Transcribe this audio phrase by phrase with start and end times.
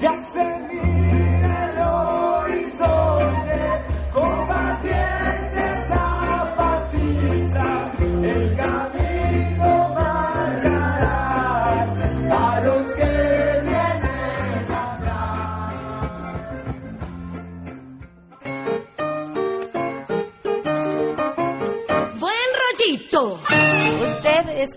[0.00, 1.11] ya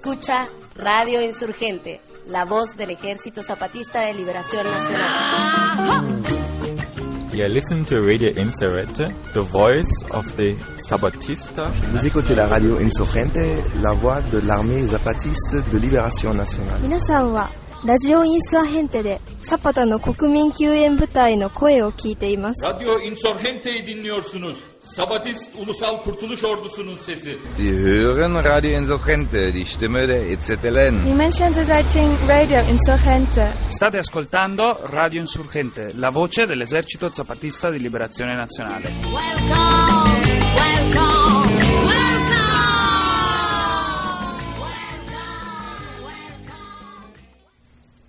[0.04, 6.22] escucha Radio Insurgente, la voz del Ejército Zapatista de Liberación Nacional.
[7.32, 11.72] You listen to Radio Insurrente, the voice of the Zapatista.
[11.90, 13.38] Vous écoutez la radio insurgente,
[13.80, 16.80] la voix de l'armée zapatiste de libération nationale.
[16.82, 17.50] 皆さんは
[17.82, 24.56] ラジオインスアヘンテでサパタの国民救援部隊の声を聞いています Radyo Insurgente'yi dinliyorsunuz.
[24.85, 27.37] Sabatist Ulusal Kurtuluş Ordusu'nun sesi.
[27.57, 31.05] Sie hören Radio Insurgente, die Stimme der EZLN.
[31.05, 38.89] Dimension Deserting Radio Insurgente State ascoltando Radio Insurgente, la voce dell'esercito zapatista di liberazione nazionale.
[39.11, 40.21] Welcome,
[40.55, 41.47] welcome,
[41.87, 42.35] welcome.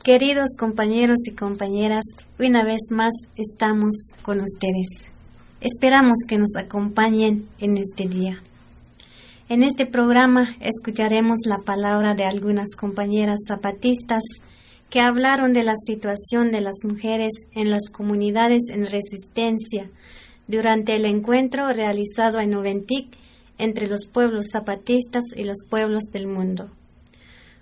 [0.02, 2.04] Queridos compañeros y compañeras,
[2.38, 5.15] una vez más estamos con ustedes.
[5.60, 8.42] Esperamos que nos acompañen en este día.
[9.48, 14.22] En este programa escucharemos la palabra de algunas compañeras zapatistas
[14.90, 19.88] que hablaron de la situación de las mujeres en las comunidades en resistencia
[20.46, 23.16] durante el encuentro realizado en Oventic
[23.56, 26.70] entre los pueblos zapatistas y los pueblos del mundo.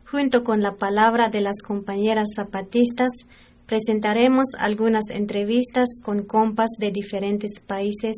[0.05, 3.11] Junto con la palabra de las compañeras zapatistas,
[3.67, 8.15] presentaremos algunas entrevistas con compas de diferentes países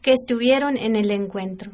[0.00, 1.72] que estuvieron en el encuentro.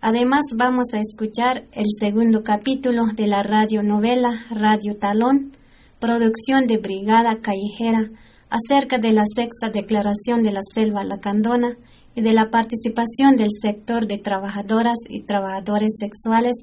[0.00, 5.52] Además, vamos a escuchar el segundo capítulo de la radionovela Radio Talón,
[5.98, 8.08] producción de Brigada Callejera,
[8.48, 11.76] acerca de la sexta declaración de la Selva Lacandona
[12.14, 16.56] y de la participación del sector de trabajadoras y trabajadores sexuales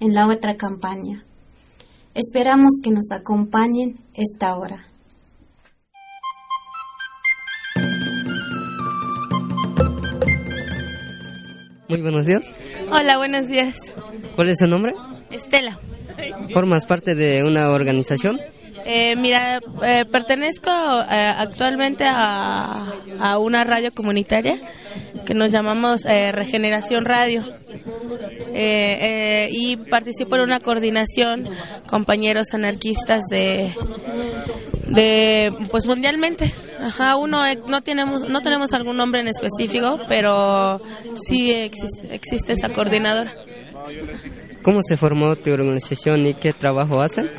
[0.00, 1.24] en la otra campaña.
[2.22, 4.76] Esperamos que nos acompañen esta hora.
[11.88, 12.42] Muy buenos días.
[12.92, 13.74] Hola, buenos días.
[14.36, 14.92] ¿Cuál es su nombre?
[15.30, 15.80] Estela.
[16.52, 18.38] ¿Formas parte de una organización?
[18.84, 24.56] Eh, mira, eh, pertenezco eh, actualmente a, a una radio comunitaria
[25.24, 27.44] que nos llamamos eh, Regeneración Radio.
[28.52, 31.48] Eh, y participo en una coordinación
[31.88, 33.72] compañeros anarquistas de
[34.88, 40.80] de pues mundialmente ajá uno no tenemos no tenemos algún nombre en específico pero
[41.14, 43.32] sí existe, existe esa coordinadora
[44.62, 47.30] ¿Cómo se formó tu organización y qué trabajo hacen?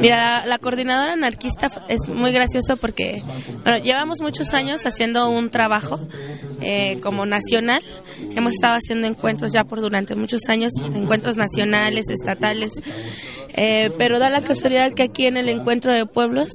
[0.00, 3.22] Mira, la, coordinadora anarquista es muy gracioso porque
[3.82, 5.98] llevamos muchos años haciendo un trabajo
[6.60, 7.82] eh, como nacional.
[8.36, 12.72] Hemos estado haciendo encuentros ya por durante muchos años, encuentros nacionales, estatales.
[13.54, 16.48] Eh, pero da la casualidad que aquí en el encuentro de pueblos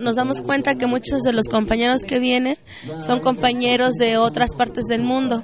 [0.00, 2.56] nos damos cuenta que muchos de los compañeros que vienen
[3.04, 5.42] son compañeros de otras partes del mundo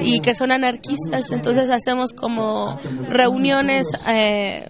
[0.00, 1.21] y que son anarquistas.
[1.30, 2.78] Entonces hacemos como
[3.08, 4.66] reuniones eh,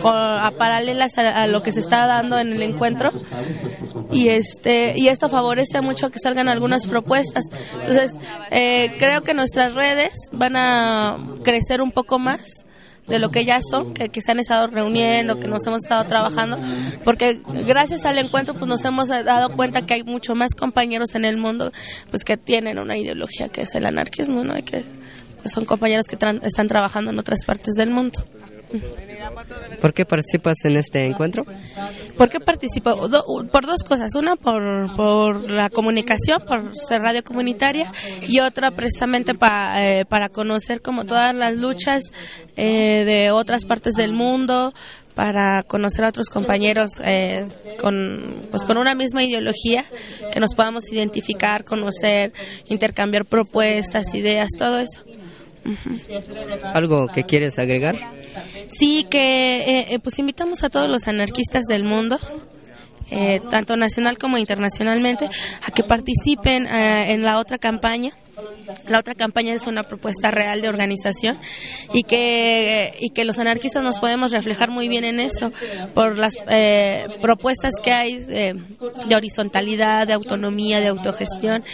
[0.00, 3.10] con- a paralelas a, lo que se está dando en el encuentro
[4.10, 7.44] y este y esto favorece mucho que salgan algunas propuestas.
[7.74, 8.12] Entonces
[8.50, 12.40] eh, creo que nuestras redes van a crecer un poco más
[13.06, 16.04] de lo que ya son, que, que se han estado reuniendo, que nos hemos estado
[16.04, 16.58] trabajando,
[17.04, 21.24] porque gracias al encuentro pues nos hemos dado cuenta que hay mucho más compañeros en
[21.24, 21.72] el mundo
[22.10, 24.58] pues que tienen una ideología que es el anarquismo, ¿no?
[24.58, 24.84] Y que
[25.42, 28.24] pues, son compañeros que tran- están trabajando en otras partes del mundo.
[29.80, 31.44] ¿Por qué participas en este encuentro?
[32.18, 33.08] ¿Por qué participo?
[33.08, 34.14] Do- por dos cosas.
[34.14, 37.90] Una, por, por la comunicación, por ser radio comunitaria,
[38.22, 42.02] y otra, precisamente pa- eh, para conocer como todas las luchas
[42.56, 44.74] eh, de otras partes del mundo,
[45.14, 47.46] para conocer a otros compañeros eh,
[47.80, 49.84] con, pues con una misma ideología,
[50.32, 52.32] que nos podamos identificar, conocer,
[52.66, 55.04] intercambiar propuestas, ideas, todo eso.
[56.74, 57.96] ¿Algo que quieres agregar?
[58.78, 62.18] Sí, que eh, eh, pues invitamos a todos los anarquistas del mundo,
[63.10, 65.28] eh, tanto nacional como internacionalmente,
[65.62, 68.12] a que participen eh, en la otra campaña
[68.88, 71.38] la otra campaña es una propuesta real de organización
[71.92, 75.50] y que, y que los anarquistas nos podemos reflejar muy bien en eso
[75.94, 78.54] por las eh, propuestas que hay de,
[79.14, 81.64] horizontalidad, de autonomía, de autogestión,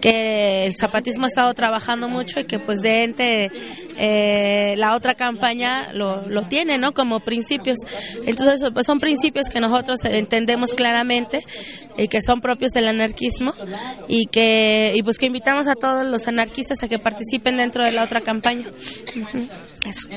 [0.00, 3.50] que el zapatismo ha estado trabajando mucho y que pues de ente
[3.96, 6.92] eh, la otra campaña lo, lo tiene, ¿no?
[6.92, 7.78] Como principios.
[8.24, 11.40] Entonces, pues son principios que nosotros entendemos claramente
[11.96, 13.52] y que son propios del anarquismo
[14.08, 17.90] y que y pues que invitamos a todos los anarquistas a que participen dentro de
[17.90, 18.66] la otra campaña.
[19.84, 20.08] Eso.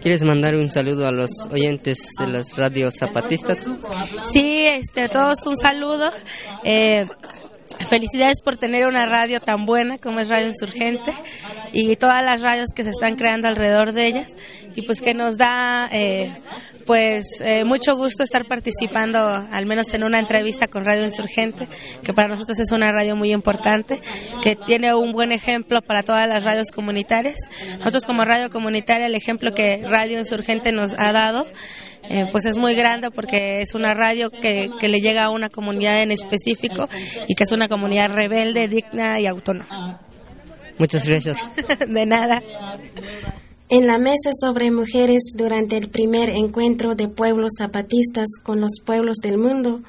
[0.00, 3.58] ¿Quieres mandar un saludo a los oyentes de las radios zapatistas?
[4.32, 6.10] Sí, este, a todos un saludo.
[6.64, 7.04] Eh,
[7.88, 11.12] Felicidades por tener una radio tan buena como es Radio Insurgente
[11.72, 14.32] y todas las radios que se están creando alrededor de ellas
[14.76, 16.32] y pues que nos da eh,
[16.84, 21.66] pues eh, mucho gusto estar participando al menos en una entrevista con Radio Insurgente
[22.02, 24.00] que para nosotros es una radio muy importante
[24.42, 27.36] que tiene un buen ejemplo para todas las radios comunitarias
[27.78, 31.46] nosotros como radio comunitaria el ejemplo que Radio Insurgente nos ha dado
[32.08, 35.48] eh, pues es muy grande porque es una radio que, que le llega a una
[35.48, 36.88] comunidad en específico
[37.26, 40.00] y que es una comunidad rebelde, digna y autónoma.
[40.78, 41.38] Muchas gracias.
[41.88, 42.40] De nada.
[43.68, 49.16] En la mesa sobre mujeres durante el primer encuentro de pueblos zapatistas con los pueblos
[49.16, 49.80] del mundo,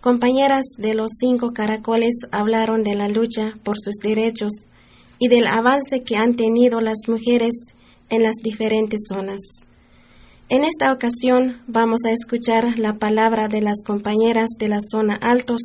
[0.00, 4.52] compañeras de los cinco caracoles hablaron de la lucha por sus derechos
[5.18, 7.54] y del avance que han tenido las mujeres
[8.08, 9.40] en las diferentes zonas.
[10.48, 15.62] En esta ocasión vamos a escuchar la palabra de las compañeras de la zona Altos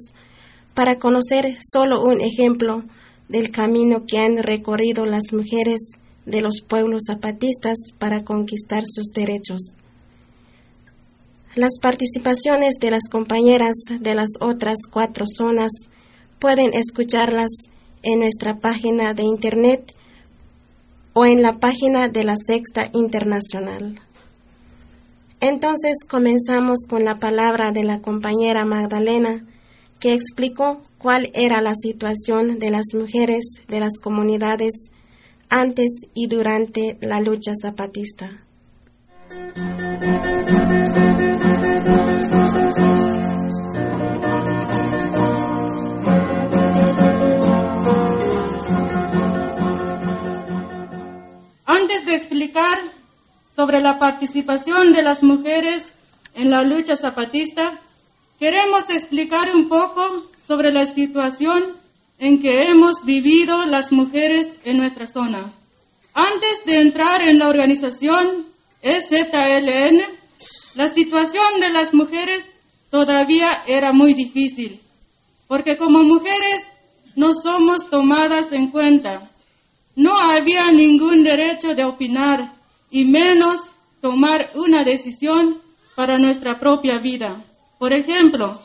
[0.74, 2.84] para conocer solo un ejemplo
[3.28, 9.74] del camino que han recorrido las mujeres de los pueblos zapatistas para conquistar sus derechos.
[11.56, 15.72] Las participaciones de las compañeras de las otras cuatro zonas
[16.40, 17.50] pueden escucharlas
[18.04, 19.94] en nuestra página de internet
[21.14, 24.00] o en la página de la Sexta Internacional.
[25.42, 29.46] Entonces comenzamos con la palabra de la compañera Magdalena,
[30.00, 34.92] que explicó cuál era la situación de las mujeres de las comunidades
[35.50, 38.44] antes y durante la lucha zapatista.
[51.66, 52.78] Antes de explicar
[53.56, 55.86] sobre la participación de las mujeres
[56.36, 57.80] en la lucha zapatista,
[58.40, 61.79] queremos explicar un poco sobre la situación
[62.20, 65.52] en que hemos vivido las mujeres en nuestra zona.
[66.14, 68.46] Antes de entrar en la organización
[68.82, 70.02] EZLN,
[70.76, 72.46] la situación de las mujeres
[72.90, 74.80] todavía era muy difícil,
[75.48, 76.66] porque como mujeres
[77.16, 79.30] no somos tomadas en cuenta.
[79.96, 82.54] No había ningún derecho de opinar
[82.92, 83.62] y menos
[84.02, 85.62] tomar una decisión
[85.96, 87.44] para nuestra propia vida.
[87.78, 88.62] Por ejemplo,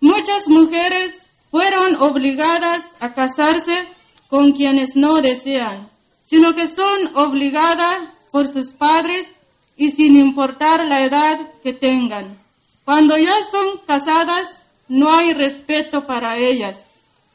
[0.00, 1.21] muchas mujeres
[1.52, 3.86] fueron obligadas a casarse
[4.28, 5.86] con quienes no desean,
[6.22, 9.28] sino que son obligadas por sus padres
[9.76, 12.40] y sin importar la edad que tengan.
[12.86, 16.78] Cuando ya son casadas, no hay respeto para ellas.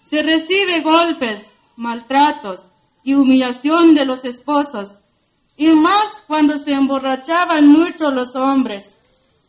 [0.09, 2.61] Se recibe golpes, maltratos
[3.03, 4.95] y humillación de los esposos,
[5.57, 8.95] y más cuando se emborrachaban mucho los hombres.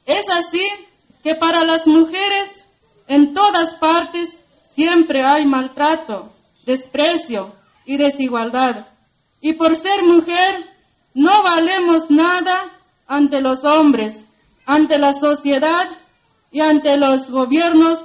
[0.04, 0.66] Es así
[1.22, 2.66] que para las mujeres
[3.06, 4.28] en todas partes
[4.78, 6.32] siempre hay maltrato,
[6.64, 7.52] desprecio
[7.84, 8.86] y desigualdad.
[9.40, 10.70] Y por ser mujer
[11.14, 12.70] no valemos nada
[13.08, 14.18] ante los hombres,
[14.66, 15.88] ante la sociedad
[16.52, 18.00] y ante los gobiernos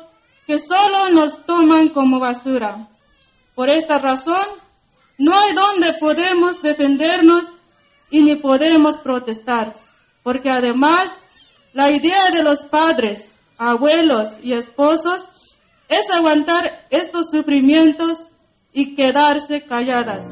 [0.47, 2.87] que solo nos toman como basura.
[3.53, 4.47] Por esta razón,
[5.19, 7.43] no hay donde podemos defendernos
[8.09, 9.75] y ni podemos protestar,
[10.23, 11.07] porque además
[11.73, 15.27] la idea de los padres, abuelos y esposos
[15.89, 18.29] es aguantar estos sufrimientos
[18.73, 20.25] y quedarse calladas.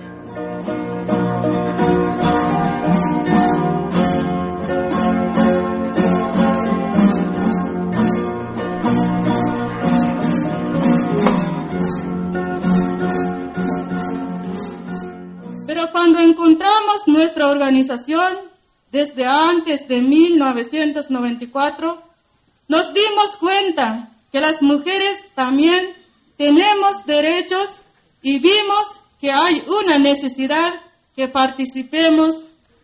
[15.67, 18.51] Pero cuando encontramos nuestra organización
[18.91, 22.03] desde antes de 1994,
[22.67, 25.93] nos dimos cuenta que las mujeres también
[26.37, 27.69] tenemos derechos
[28.21, 30.73] y vimos que hay una necesidad
[31.15, 32.35] que participemos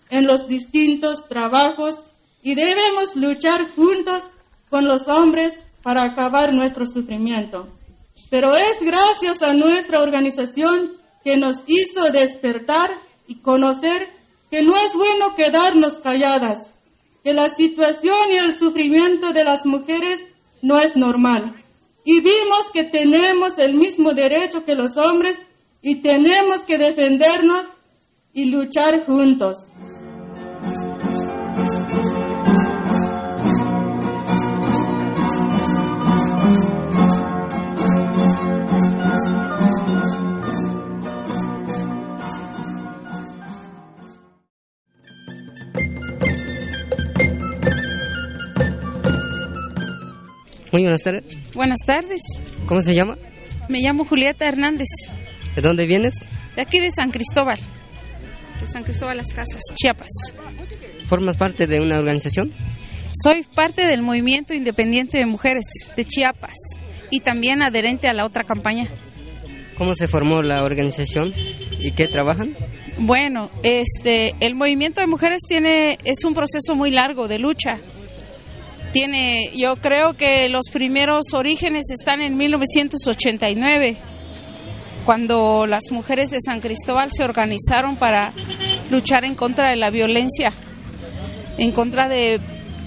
[0.10, 1.96] en los distintos trabajos
[2.44, 4.24] y debemos luchar juntos
[4.70, 7.68] con los hombres para acabar nuestro sufrimiento.
[8.30, 12.92] Pero es gracias a nuestra organización que nos hizo despertar
[13.28, 14.10] y conocer
[14.50, 16.72] que no es bueno quedarnos calladas,
[17.24, 20.07] que la situación y el sufrimiento de las mujeres
[20.88, 21.54] es normal.
[22.04, 25.38] Y vimos que tenemos el mismo derecho que los hombres
[25.82, 27.68] y tenemos que defendernos
[28.34, 29.70] y luchar juntos.
[50.78, 51.24] Muy buenas tardes.
[51.56, 52.22] Buenas tardes.
[52.68, 53.18] ¿Cómo se llama?
[53.68, 54.88] Me llamo Julieta Hernández,
[55.56, 56.14] ¿De dónde vienes?
[56.56, 57.58] de aquí de San Cristóbal,
[58.62, 60.36] de San Cristóbal Las Casas, Chiapas.
[61.08, 62.54] ¿Formas parte de una organización?
[63.12, 65.66] Soy parte del Movimiento Independiente de Mujeres
[65.96, 66.54] de Chiapas
[67.10, 68.86] y también adherente a la otra campaña.
[69.80, 71.34] ¿Cómo se formó la organización
[71.80, 72.56] y qué trabajan?
[73.00, 77.80] Bueno, este, el movimiento de mujeres tiene es un proceso muy largo de lucha.
[79.00, 83.96] Tiene, yo creo que los primeros orígenes están en 1989,
[85.06, 88.34] cuando las mujeres de San Cristóbal se organizaron para
[88.90, 90.50] luchar en contra de la violencia,
[91.60, 92.40] en contra de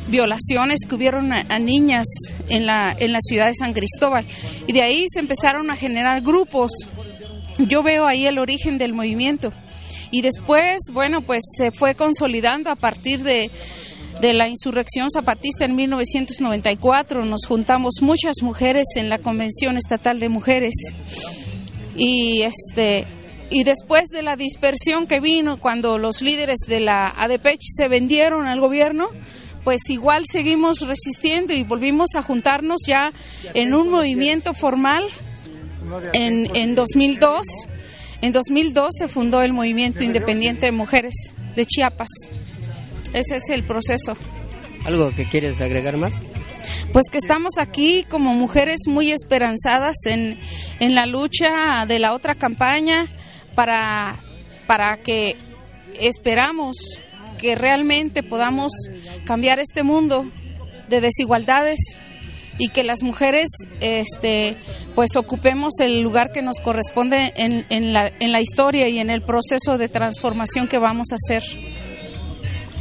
[0.09, 2.09] violaciones que hubieron a, niñas
[2.49, 4.27] en la, en la ciudad de San Cristóbal.
[4.67, 6.73] Y de ahí se empezaron a generar grupos.
[7.57, 9.53] Yo veo ahí el origen del movimiento.
[10.11, 13.53] Y después, bueno, pues se fue consolidando a partir de,
[14.21, 17.25] de la insurrección zapatista en 1994.
[17.25, 20.75] Nos juntamos muchas mujeres en la Convención Estatal de Mujeres.
[21.97, 23.07] Y este
[23.51, 28.47] y después de la dispersión que vino cuando los líderes de la ADPECH se vendieron
[28.47, 29.09] al gobierno,
[29.65, 33.13] pues igual seguimos resistiendo y volvimos a juntarnos ya
[33.55, 35.05] en un movimiento formal
[36.13, 37.47] en, en 2002.
[38.23, 42.09] En 2002 se fundó el Movimiento Independiente de Mujeres de Chiapas.
[43.13, 44.13] Ese es el proceso.
[44.85, 46.13] ¿Algo que quieres agregar más?
[46.93, 50.39] Pues que estamos aquí como mujeres muy esperanzadas en,
[50.81, 53.07] en la lucha de la otra campaña
[53.55, 54.21] para,
[54.67, 55.37] para que
[56.01, 56.77] esperamos
[57.41, 58.73] que realmente podamos
[59.25, 60.25] cambiar este mundo
[60.89, 61.79] de desigualdades
[62.59, 63.49] y que las mujeres
[63.81, 64.57] este
[64.95, 69.09] pues ocupemos el lugar que nos corresponde en, en, la, en la historia y en
[69.09, 71.43] el proceso de transformación que vamos a hacer.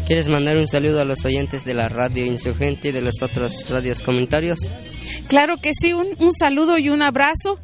[0.10, 3.70] ¿Quieres mandar un saludo a los oyentes de la radio insurgente y de los otros
[3.70, 4.58] radios comentarios?
[5.28, 7.60] Claro que sí, un, un saludo y un abrazo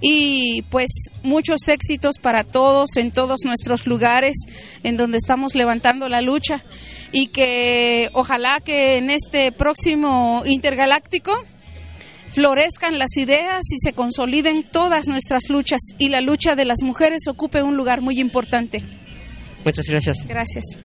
[0.00, 0.88] y pues
[1.22, 4.34] muchos éxitos para todos en todos nuestros lugares
[4.82, 6.64] en donde estamos levantando la lucha
[7.12, 11.32] y que ojalá que en este próximo intergaláctico
[12.30, 17.28] florezcan las ideas y se consoliden todas nuestras luchas y la lucha de las mujeres
[17.28, 18.82] ocupe un lugar muy importante.
[19.64, 20.26] Muchas gracias.
[20.26, 20.83] Gracias.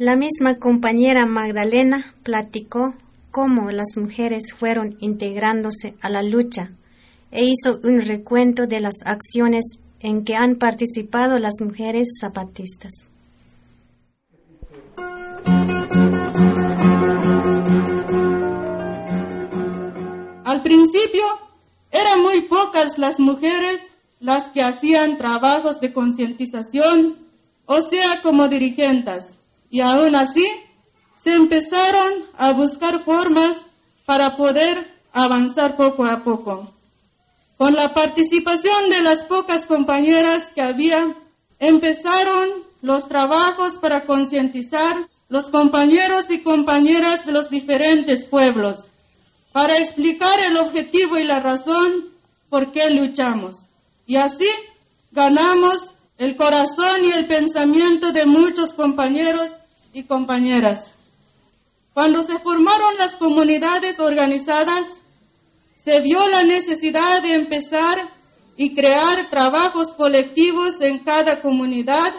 [0.00, 2.94] La misma compañera Magdalena platicó
[3.30, 6.70] cómo las mujeres fueron integrándose a la lucha
[7.30, 9.62] e hizo un recuento de las acciones
[10.00, 13.10] en que han participado las mujeres zapatistas.
[20.46, 21.24] Al principio
[21.90, 23.82] eran muy pocas las mujeres
[24.18, 27.18] las que hacían trabajos de concientización,
[27.66, 29.36] o sea, como dirigentes,
[29.70, 30.46] y aún así
[31.22, 33.58] se empezaron a buscar formas
[34.04, 36.72] para poder avanzar poco a poco.
[37.56, 41.14] Con la participación de las pocas compañeras que había,
[41.58, 44.96] empezaron los trabajos para concientizar
[45.28, 48.86] los compañeros y compañeras de los diferentes pueblos,
[49.52, 52.06] para explicar el objetivo y la razón
[52.48, 53.56] por qué luchamos.
[54.06, 54.48] Y así
[55.12, 59.50] ganamos el corazón y el pensamiento de muchos compañeros
[59.92, 60.92] y compañeras.
[61.94, 64.86] Cuando se formaron las comunidades organizadas,
[65.84, 67.98] se vio la necesidad de empezar
[68.56, 72.12] y crear trabajos colectivos en cada comunidad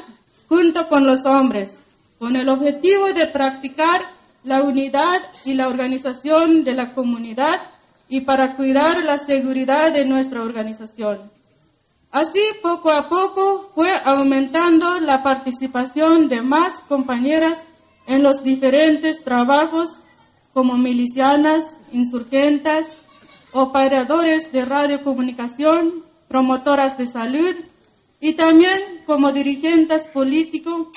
[0.49, 1.79] junto con los hombres,
[2.19, 4.01] con el objetivo de practicar
[4.43, 7.61] la unidad y la organización de la comunidad
[8.09, 11.31] y para cuidar la seguridad de nuestra organización.
[12.11, 17.63] Así, poco a poco, fue aumentando la participación de más compañeras
[18.05, 19.95] en los diferentes trabajos
[20.53, 21.63] como milicianas,
[21.93, 22.87] insurgentas,
[23.53, 27.55] operadores de radiocomunicación, promotoras de salud
[28.19, 30.87] y también como dirigentes políticos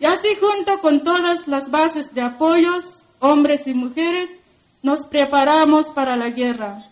[0.00, 4.30] y así junto con todas las bases de apoyos, hombres y mujeres,
[4.82, 6.82] nos preparamos para la guerra.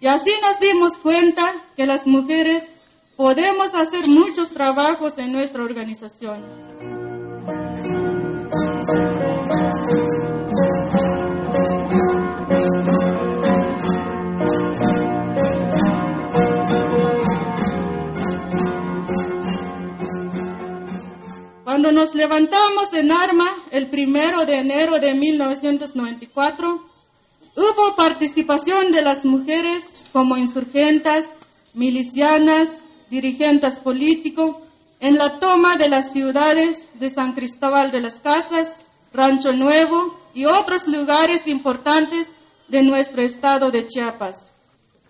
[0.00, 2.64] Y así nos dimos cuenta que las mujeres
[3.20, 6.42] podemos hacer muchos trabajos en nuestra organización.
[21.62, 26.86] Cuando nos levantamos en arma el primero de enero de 1994,
[27.54, 31.26] hubo participación de las mujeres como insurgentas,
[31.74, 32.70] milicianas,
[33.10, 34.56] dirigentes políticos
[35.00, 38.70] en la toma de las ciudades de San Cristóbal de las Casas,
[39.12, 42.28] Rancho Nuevo y otros lugares importantes
[42.68, 44.50] de nuestro estado de Chiapas.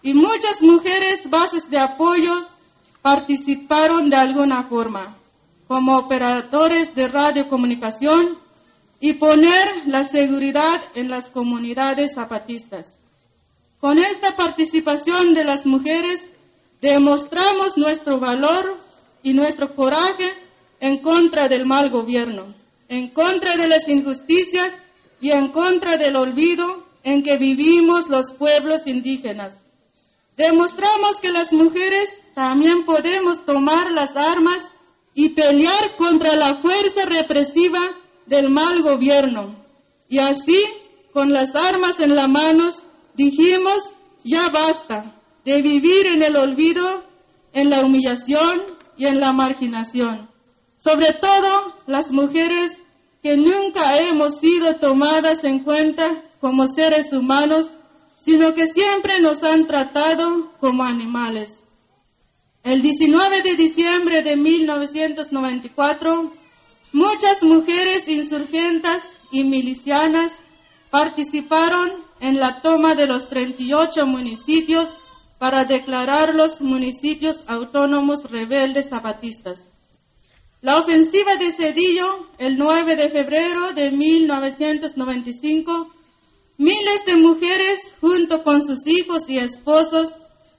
[0.03, 2.33] Y muchas mujeres bases de apoyo
[3.03, 5.17] participaron de alguna forma
[5.69, 8.39] como operadores de radiocomunicación
[8.99, 12.99] y poner la seguridad en las comunidades zapatistas.
[13.81, 16.25] Con esta participación de las mujeres
[16.81, 18.77] demostramos nuestro valor
[19.23, 20.33] y nuestro coraje
[20.81, 22.55] en contra del mal gobierno,
[22.89, 24.73] en contra de las injusticias
[25.21, 29.55] y en contra del olvido en que vivimos los pueblos indígenas.
[30.37, 34.59] Demostramos que las mujeres también podemos tomar las armas
[35.15, 37.81] y pelear contra la fuerza represiva
[38.25, 39.55] del mal gobierno.
[40.09, 40.65] Y así,
[41.13, 42.83] con las armas en las manos,
[43.15, 43.91] dijimos,
[44.25, 47.05] ya basta de vivir en el olvido,
[47.53, 48.63] en la humillación
[48.97, 50.29] y en la marginación.
[50.77, 52.73] Sobre todo las mujeres
[53.23, 57.69] que nunca hemos sido tomadas en cuenta como seres humanos,
[58.19, 61.63] sino que siempre nos han tratado como animales.
[62.63, 66.33] El 19 de diciembre de 1994,
[66.93, 70.33] muchas mujeres insurgentas y milicianas
[70.91, 74.89] participaron en la toma de los 38 municipios
[75.41, 79.61] para declararlos municipios autónomos rebeldes zapatistas.
[80.61, 85.91] La ofensiva de Cedillo, el 9 de febrero de 1995,
[86.59, 90.13] miles de mujeres junto con sus hijos y esposos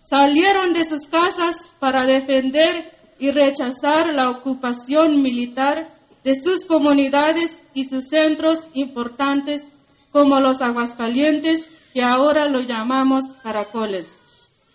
[0.04, 7.86] salieron de sus casas para defender y rechazar la ocupación militar de sus comunidades y
[7.86, 9.66] sus centros importantes
[10.12, 14.21] como los Aguascalientes, que ahora lo llamamos caracoles.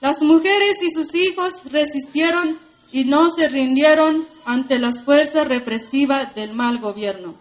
[0.07, 2.57] Las mujeres y sus hijos resistieron
[2.93, 7.35] y no se rindieron ante las fuerzas represivas del mal gobierno.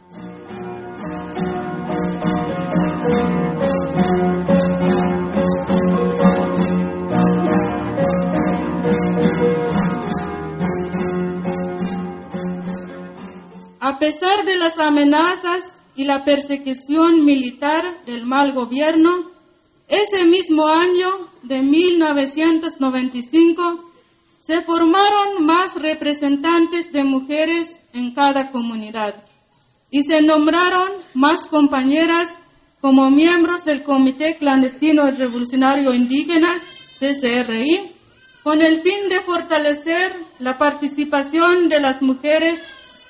[13.79, 19.29] A pesar de las amenazas y la persecución militar del mal gobierno,
[19.87, 23.91] ese mismo año de 1995
[24.39, 29.23] se formaron más representantes de mujeres en cada comunidad
[29.89, 32.29] y se nombraron más compañeras
[32.81, 36.57] como miembros del Comité Clandestino Revolucionario Indígena,
[36.99, 37.91] CCRI,
[38.43, 42.61] con el fin de fortalecer la participación de las mujeres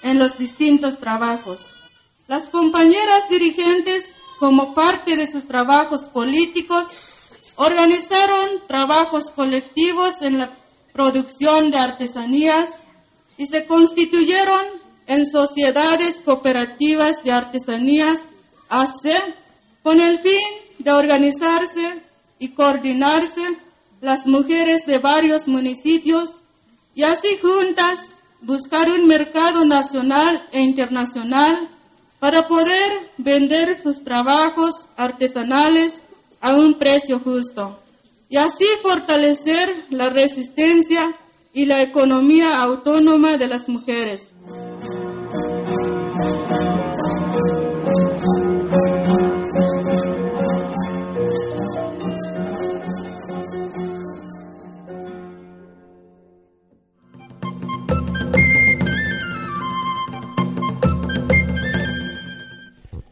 [0.04, 1.60] en los distintos trabajos.
[2.28, 4.06] Las compañeras dirigentes,
[4.40, 6.88] como parte de sus trabajos políticos,
[7.56, 10.52] organizaron trabajos colectivos en la
[10.94, 12.70] producción de artesanías
[13.38, 14.66] y se constituyeron
[15.08, 18.20] en sociedades cooperativas de artesanías
[18.70, 19.12] AC
[19.84, 20.42] con el fin
[20.80, 22.02] de organizarse
[22.40, 23.42] y coordinarse
[24.02, 26.42] las mujeres de varios municipios
[26.96, 28.00] y así juntas
[28.42, 31.70] buscar un mercado nacional e internacional
[32.20, 36.00] para poder vender sus trabajos artesanales
[36.46, 37.80] a un precio justo
[38.30, 41.16] y así fortalecer la resistencia
[41.54, 44.32] y la economía autónoma de las mujeres.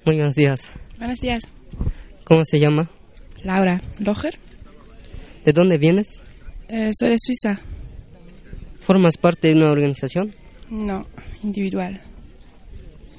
[0.05, 0.69] Buenos días.
[0.99, 1.39] Buenos días.
[2.25, 2.91] ¿Cómo se llama?
[3.43, 4.39] Laura Doher.
[5.45, 6.21] ¿De dónde vienes?
[6.69, 7.62] Eh, soy de Suiza.
[8.79, 10.34] ¿Formas parte de una organización?
[10.69, 11.06] No,
[11.43, 12.01] individual.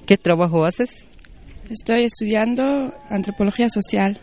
[0.06, 1.06] ¿Qué trabajo haces?
[1.70, 4.18] Estoy estudiando antropología social.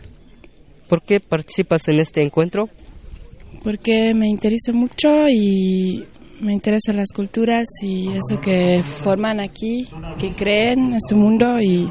[0.88, 2.68] ¿Por qué participas en este encuentro?
[3.64, 6.04] Porque me interesa mucho y
[6.40, 9.86] me interesan las culturas y eso que forman aquí,
[10.18, 11.88] que creen este mundo y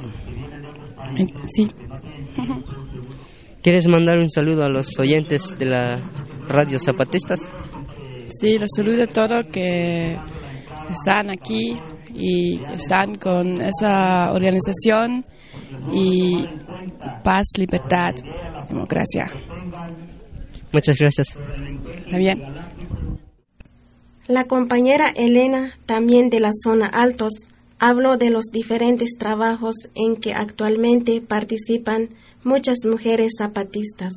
[1.49, 1.67] sí.
[3.61, 6.09] ¿Quieres mandar un saludo a los oyentes de la
[6.47, 7.39] radio zapatistas?
[8.29, 10.17] Sí, los saludo a todos que
[10.89, 11.77] están aquí
[12.15, 15.23] y están con esa organización
[15.93, 16.43] y
[17.23, 18.15] paz, libertad,
[18.67, 19.25] democracia.
[20.71, 21.37] Muchas gracias.
[22.05, 22.41] Está bien.
[24.27, 27.33] La compañera Elena, también de la zona Altos,
[27.79, 32.09] habló de los diferentes trabajos en que actualmente participan
[32.43, 34.13] muchas mujeres zapatistas.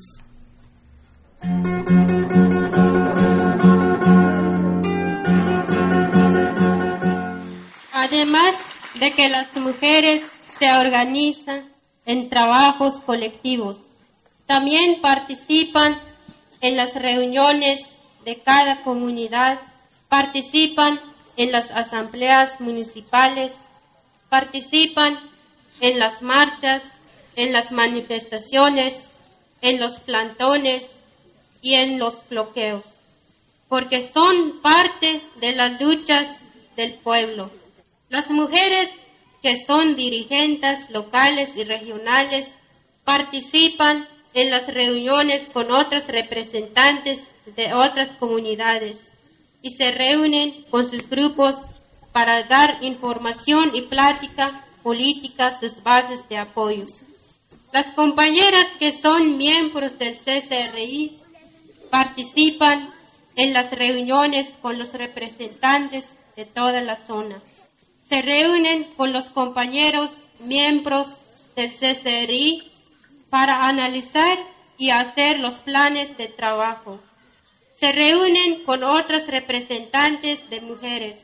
[7.92, 8.54] Además
[8.98, 10.22] de que las mujeres
[10.58, 11.68] se organizan
[12.06, 13.80] en trabajos colectivos,
[14.46, 15.98] también participan
[16.60, 17.80] en las reuniones
[18.24, 19.60] de cada comunidad,
[20.08, 21.00] participan
[21.36, 23.54] en las asambleas municipales,
[24.28, 25.18] participan
[25.80, 26.82] en las marchas,
[27.36, 29.08] en las manifestaciones,
[29.60, 30.88] en los plantones
[31.62, 32.84] y en los bloqueos,
[33.68, 36.40] porque son parte de las luchas
[36.76, 37.50] del pueblo.
[38.08, 38.92] Las mujeres
[39.42, 42.48] que son dirigentes locales y regionales
[43.04, 49.12] participan en las reuniones con otros representantes de otras comunidades
[49.62, 51.56] y se reúnen con sus grupos
[52.12, 56.84] para dar información y plática políticas sus bases de apoyo.
[57.74, 61.18] Las compañeras que son miembros del CCRI
[61.90, 62.88] participan
[63.34, 66.06] en las reuniones con los representantes
[66.36, 67.40] de toda la zona.
[68.08, 71.08] Se reúnen con los compañeros miembros
[71.56, 72.62] del CCRI
[73.28, 74.38] para analizar
[74.78, 77.00] y hacer los planes de trabajo.
[77.74, 81.16] Se reúnen con otras representantes de mujeres.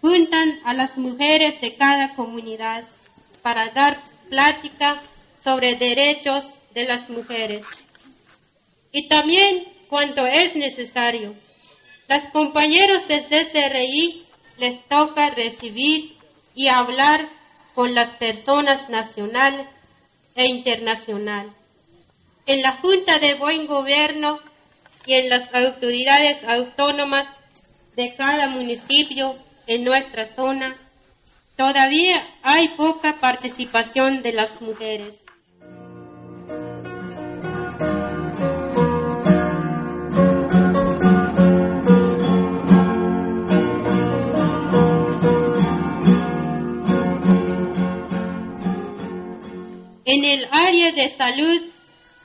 [0.00, 2.84] Juntan a las mujeres de cada comunidad
[3.42, 5.02] para dar plática
[5.42, 7.64] sobre derechos de las mujeres.
[8.92, 11.34] Y también cuando es necesario.
[12.06, 14.24] Las compañeros del CCRI
[14.58, 16.16] les toca recibir
[16.54, 17.28] y hablar
[17.74, 19.66] con las personas nacionales
[20.34, 21.52] e internacional.
[22.46, 24.40] En la Junta de Buen Gobierno
[25.06, 27.26] y en las autoridades autónomas
[27.96, 30.76] de cada municipio en nuestra zona,
[31.56, 35.19] todavía hay poca participación de las mujeres.
[50.12, 51.62] En el área de salud,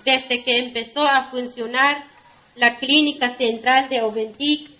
[0.06, 2.04] desde que empezó a funcionar
[2.56, 4.72] la clínica central de Oventic,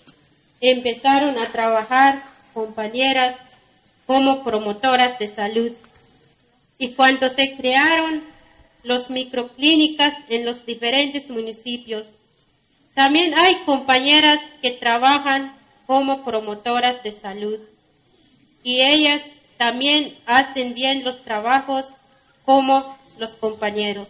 [0.60, 3.36] empezaron a trabajar compañeras
[4.08, 5.70] como promotoras de salud.
[6.78, 8.24] Y cuando se crearon
[8.82, 12.06] los microclínicas en los diferentes municipios,
[12.94, 17.60] también hay compañeras que trabajan como promotoras de salud.
[18.64, 19.22] Y ellas
[19.58, 21.86] también hacen bien los trabajos
[22.46, 24.08] como los compañeros.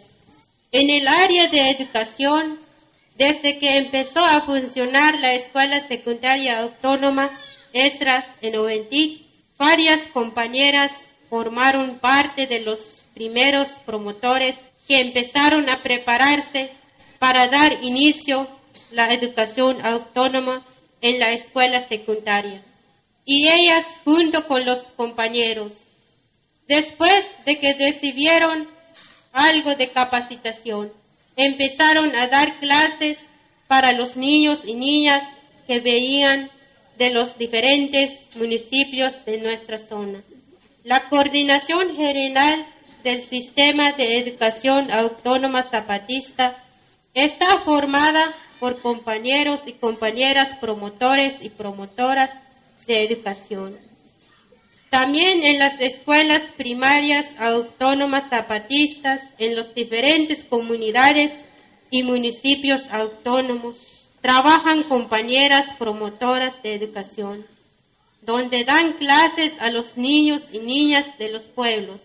[0.71, 2.59] En el área de educación,
[3.17, 7.29] desde que empezó a funcionar la Escuela Secundaria Autónoma
[7.73, 9.23] Estras en Oventic,
[9.57, 10.91] varias compañeras
[11.29, 16.71] formaron parte de los primeros promotores que empezaron a prepararse
[17.19, 18.47] para dar inicio a
[18.91, 20.63] la educación autónoma
[21.01, 22.63] en la escuela secundaria.
[23.25, 25.73] Y ellas, junto con los compañeros,
[26.67, 28.67] Después de que recibieron
[29.31, 30.91] algo de capacitación,
[31.35, 33.17] empezaron a dar clases
[33.67, 35.23] para los niños y niñas
[35.65, 36.49] que veían
[36.97, 40.23] de los diferentes municipios de nuestra zona.
[40.83, 42.65] La coordinación general
[43.03, 46.63] del sistema de educación autónoma zapatista
[47.13, 52.31] está formada por compañeros y compañeras promotores y promotoras
[52.87, 53.86] de educación.
[54.89, 61.33] También en las escuelas primarias autónomas zapatistas en las diferentes comunidades
[61.91, 67.45] y municipios autónomos trabajan compañeras promotoras de educación,
[68.21, 72.01] donde dan clases a los niños y niñas de los pueblos.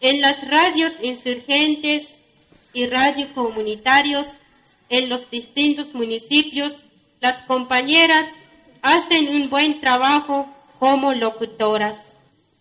[0.00, 2.06] En las radios insurgentes
[2.72, 4.28] y radio comunitarios
[4.88, 6.72] en los distintos municipios,
[7.20, 8.28] las compañeras
[8.82, 11.96] hacen un buen trabajo como locutoras,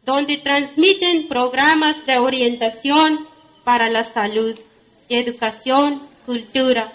[0.04, 3.19] donde transmiten programas de orientación
[3.63, 4.58] para la salud,
[5.10, 6.91] educación, cultura,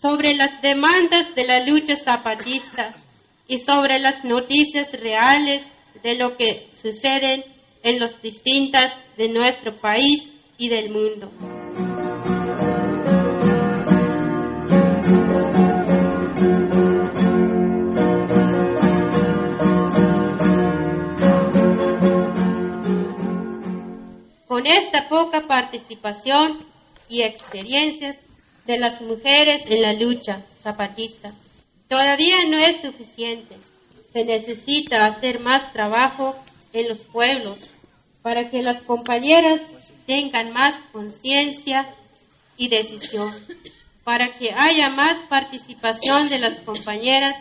[0.00, 2.94] sobre las demandas de la lucha zapatista
[3.46, 5.62] y sobre las noticias reales
[6.02, 7.44] de lo que sucede
[7.82, 11.30] en los distintas de nuestro país y del mundo.
[24.62, 26.56] Con esta poca participación
[27.08, 28.18] y experiencias
[28.64, 31.32] de las mujeres en la lucha zapatista.
[31.88, 33.56] Todavía no es suficiente.
[34.12, 36.36] Se necesita hacer más trabajo
[36.72, 37.70] en los pueblos
[38.22, 39.60] para que las compañeras
[40.06, 41.92] tengan más conciencia
[42.56, 43.34] y decisión,
[44.04, 47.36] para que haya más participación de las compañeras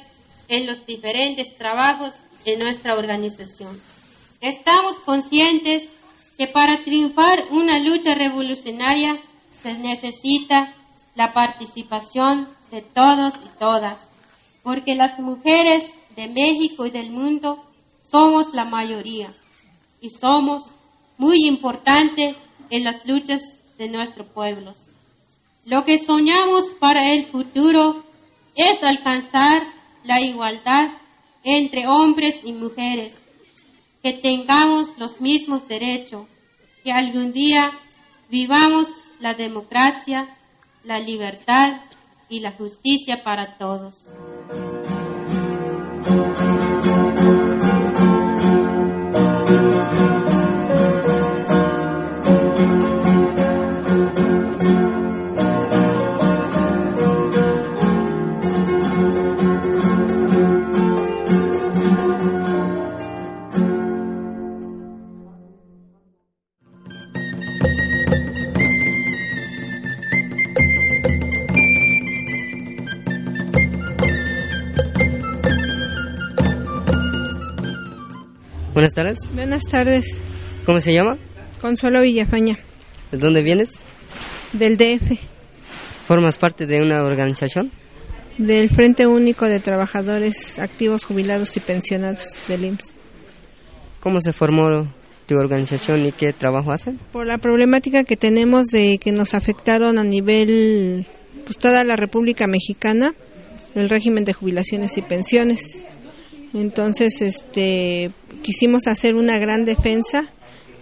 [0.48, 3.80] en los diferentes trabajos en nuestra organización.
[4.42, 5.88] Estamos conscientes
[6.42, 9.16] que para triunfar una lucha revolucionaria
[9.62, 10.74] se necesita
[11.14, 14.08] la participación de todos y todas,
[14.64, 15.84] porque las mujeres
[16.16, 17.64] de México y del mundo
[18.04, 19.32] somos la mayoría
[20.02, 20.64] y somos
[21.20, 22.36] muy importantes
[22.72, 23.42] en las luchas
[23.78, 24.78] de nuestros pueblos.
[25.66, 28.04] Lo que soñamos para el futuro
[28.56, 29.62] es alcanzar
[30.06, 30.90] la igualdad
[31.44, 33.14] entre hombres y mujeres,
[34.02, 36.26] que tengamos los mismos derechos,
[36.84, 37.72] que algún día
[38.30, 38.88] vivamos
[39.20, 40.28] la democracia,
[40.84, 41.82] la libertad
[42.30, 44.08] y la justicia para todos.
[79.14, 79.34] Tardes.
[79.36, 80.22] Buenas tardes.
[80.66, 81.18] ¿Cómo se llama?
[81.60, 82.58] Consuelo Villafaña,
[83.12, 83.70] ¿De dónde vienes?
[84.54, 85.18] del DF,
[86.06, 87.72] ¿Formas parte de una organización?
[88.38, 92.96] del Frente Único de Trabajadores Activos, Jubilados y Pensionados del IMSS.
[94.00, 94.92] ¿Cómo se formó
[95.28, 96.98] tu organización y qué trabajo hacen?
[97.12, 101.06] Por la problemática que tenemos de que nos afectaron a nivel,
[101.46, 103.14] pues toda la República Mexicana,
[103.76, 105.86] el régimen de jubilaciones y pensiones.
[106.54, 108.12] Entonces, este,
[108.44, 110.32] quisimos hacer una gran defensa,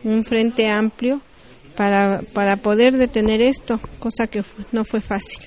[0.03, 1.21] un frente amplio
[1.75, 5.45] para, para poder detener esto, cosa que no fue fácil.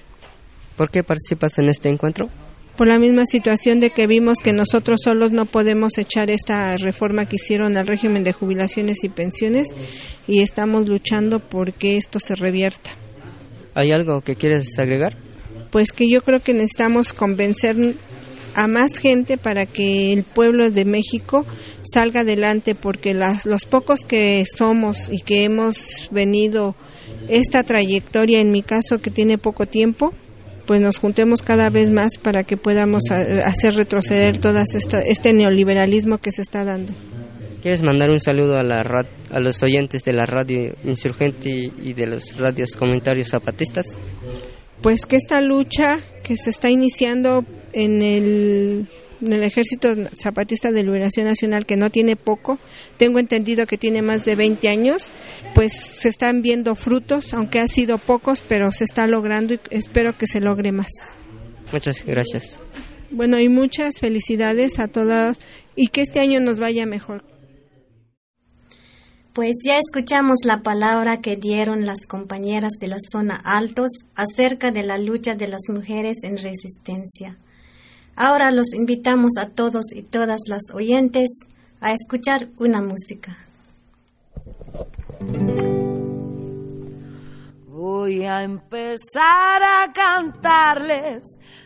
[0.76, 2.28] ¿Por qué participas en este encuentro?
[2.76, 7.26] Por la misma situación de que vimos que nosotros solos no podemos echar esta reforma
[7.26, 9.68] que hicieron al régimen de jubilaciones y pensiones
[10.26, 12.90] y estamos luchando por que esto se revierta.
[13.74, 15.16] ¿Hay algo que quieres agregar?
[15.70, 17.76] Pues que yo creo que necesitamos convencer
[18.54, 21.44] a más gente para que el pueblo de México
[21.82, 26.74] salga adelante porque las, los pocos que somos y que hemos venido
[27.28, 30.12] esta trayectoria, en mi caso que tiene poco tiempo,
[30.66, 34.60] pues nos juntemos cada vez más para que podamos hacer retroceder todo
[35.06, 36.92] este neoliberalismo que se está dando.
[37.60, 38.80] ¿Quieres mandar un saludo a, la
[39.30, 43.86] a los oyentes de la radio insurgente y de los radios comunitarios zapatistas?
[44.82, 48.88] Pues que esta lucha que se está iniciando en el,
[49.20, 52.58] en el Ejército Zapatista de Liberación Nacional, que no tiene poco,
[52.96, 55.04] tengo entendido que tiene más de 20 años,
[55.54, 60.18] pues se están viendo frutos, aunque han sido pocos, pero se está logrando y espero
[60.18, 60.90] que se logre más.
[61.72, 62.58] Muchas gracias.
[63.10, 65.38] Bueno, y muchas felicidades a todas
[65.76, 67.24] y que este año nos vaya mejor.
[69.34, 74.82] Pues ya escuchamos la palabra que dieron las compañeras de la zona Altos acerca de
[74.82, 77.38] la lucha de las mujeres en resistencia.
[78.14, 81.30] Ahora los invitamos a todos y todas las oyentes
[81.80, 83.38] a escuchar una música.
[87.68, 91.22] Voy a empezar a cantarles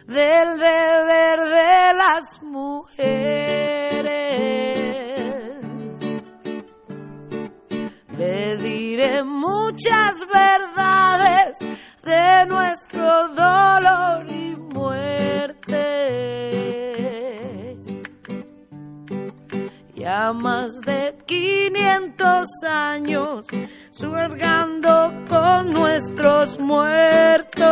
[0.06, 3.76] del deber de las mujeres.
[8.18, 11.58] Le diré muchas verdades
[12.02, 15.76] de nuestro dolor y muerte.
[19.94, 23.46] Ya más de 500 años
[23.90, 27.66] suergando con nuestros muertos.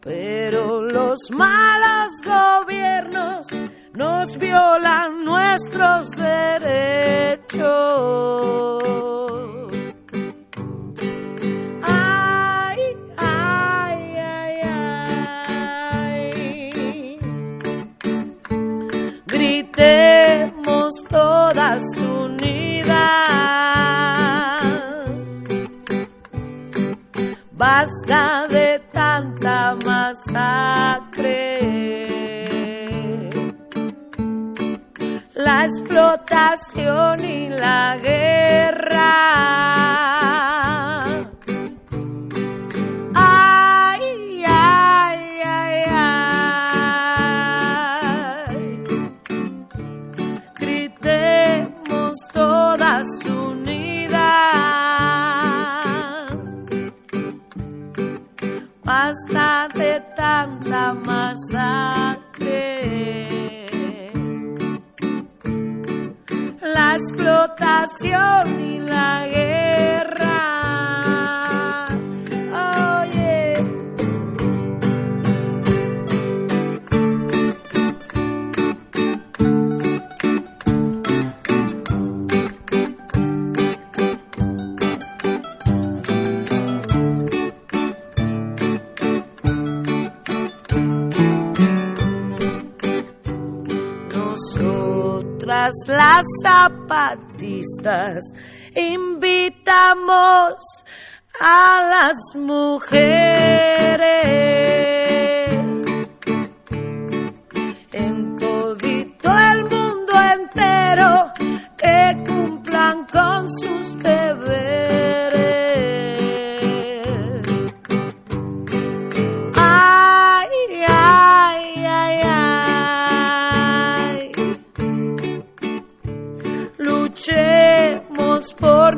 [0.00, 3.46] Pero los malos gobiernos
[3.96, 7.62] nos violan nuestros derechos.
[11.82, 12.78] Ay,
[13.16, 14.60] ay, ay,
[16.02, 16.30] ay.
[19.26, 22.96] Gritemos todas unidas.
[27.52, 30.85] Basta de tanta masacre.
[35.56, 39.06] La explotación y la guerra.
[67.96, 69.25] Explotación y la
[96.42, 98.22] Zapatistas.
[98.74, 100.54] Invitamos
[101.40, 102.96] a las mujeres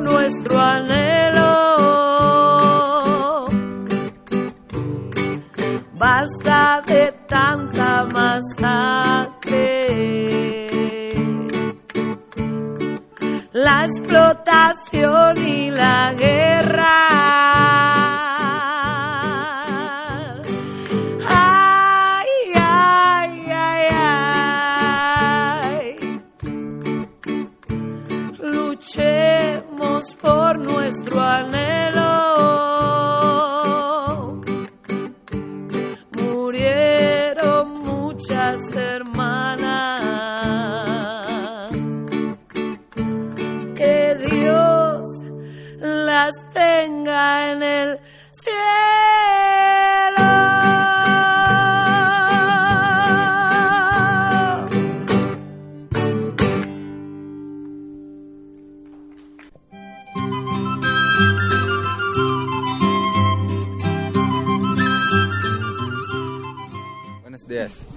[0.03, 1.69] nuestro anhelo.
[5.93, 9.69] Basta de tanta masacre.
[13.51, 16.38] La explotación y la guerra.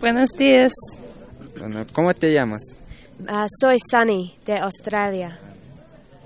[0.03, 0.73] Buenos días.
[1.57, 2.61] Bueno, ¿Cómo te llamas?
[3.29, 5.39] Ah, soy Sunny de Australia.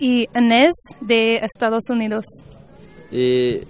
[0.00, 2.24] Y Inés de Estados Unidos.
[3.12, 3.60] ¿Y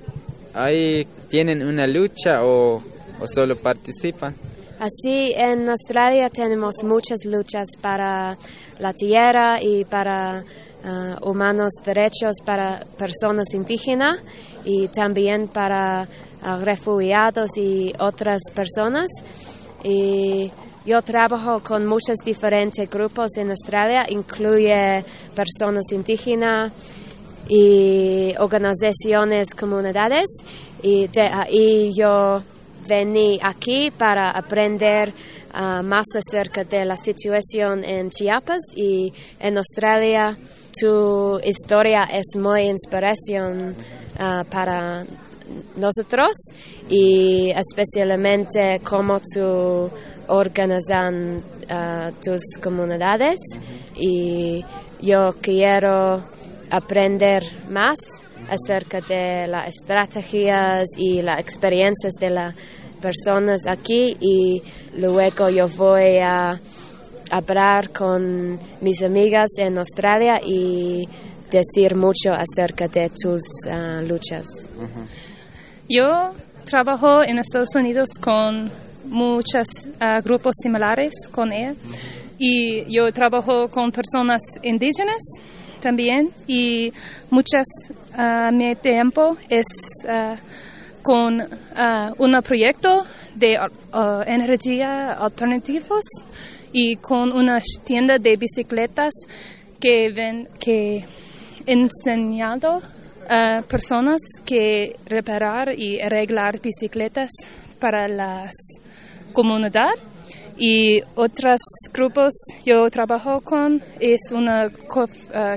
[0.55, 4.33] ahí tienen una lucha o, o solo participan?
[4.79, 8.39] Así en Australia tenemos muchas luchas para
[8.79, 10.45] la tierra y para
[10.85, 14.21] ah, humanos derechos para personas indígenas
[14.65, 16.07] y también para
[16.43, 19.09] ah, refugiados y otras personas.
[19.89, 20.51] Y
[20.85, 26.73] yo trabajo con muchos diferentes grupos en Australia, incluye personas indígenas
[27.49, 30.27] y organizaciones comunidades.
[30.83, 32.43] Y de ahí yo
[32.89, 35.15] vení aquí para aprender
[35.53, 38.63] ah, más acerca de la situación en Chiapas.
[38.75, 40.37] Y en Australia
[40.81, 43.77] tu historia es muy inspiración
[44.19, 45.05] ah, para
[45.77, 46.33] nosotros
[46.89, 49.91] y especialmente cómo tú
[50.29, 53.39] organizan ah, tus comunidades.
[53.95, 54.65] Y
[55.01, 56.23] yo quiero
[56.71, 57.99] aprender más
[58.49, 62.57] acerca de las estrategias y las experiencias de las
[63.01, 64.17] personas aquí.
[64.21, 64.63] Y
[64.99, 66.59] luego yo voy a
[67.31, 71.07] hablar con mis amigas en Australia y
[71.51, 74.45] decir mucho acerca de tus ah, luchas.
[75.89, 78.73] Yo trabajo en Estados Unidos con
[79.05, 79.69] muchos
[80.01, 81.77] ah, grupos similares con él.
[82.39, 85.23] Y yo trabajo con personas indígenas
[85.81, 86.31] también.
[86.49, 86.93] Y
[87.31, 87.67] muchas
[88.15, 89.67] ah, mi tiempo es
[90.09, 90.37] ah,
[91.03, 91.41] con
[92.19, 93.05] un proyecto
[93.37, 93.57] de
[94.27, 96.03] energía alternativos
[96.73, 99.13] y con una tienda de bicicletas
[99.81, 101.05] que ven que
[101.65, 102.83] enseñado
[103.29, 107.31] a personas que reparar y arreglar bicicletas
[107.79, 108.51] para la
[109.33, 109.95] comunidad
[110.59, 111.61] y otros
[111.93, 112.33] grupos
[112.65, 114.49] yo trabajo con es un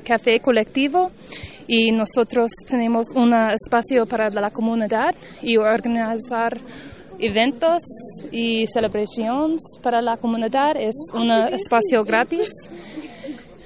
[0.04, 1.12] café colectivo
[1.68, 6.60] y nosotros tenemos un espacio para la comunidad y organizar
[7.20, 7.84] eventos
[8.32, 10.76] y celebraciones para la comunidad.
[10.78, 12.50] Es un espacio gratis.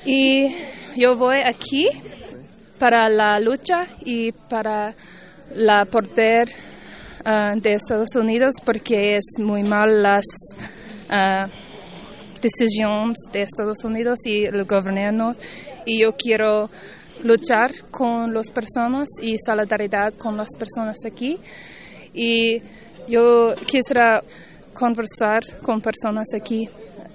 [0.05, 0.49] Y
[0.97, 1.87] yo voy aquí
[2.83, 4.93] para la lucha y para
[5.55, 6.49] la poder
[7.23, 10.25] ah, de Estados Unidos porque es muy mal las
[11.09, 11.47] ah,
[12.41, 15.31] decisiones de Estados Unidos y el gobierno.
[15.85, 16.69] Y yo quiero
[17.23, 21.37] luchar con las personas y solidaridad con las personas aquí.
[22.13, 22.61] Y
[23.07, 24.21] yo quisiera
[24.73, 26.67] conversar con personas aquí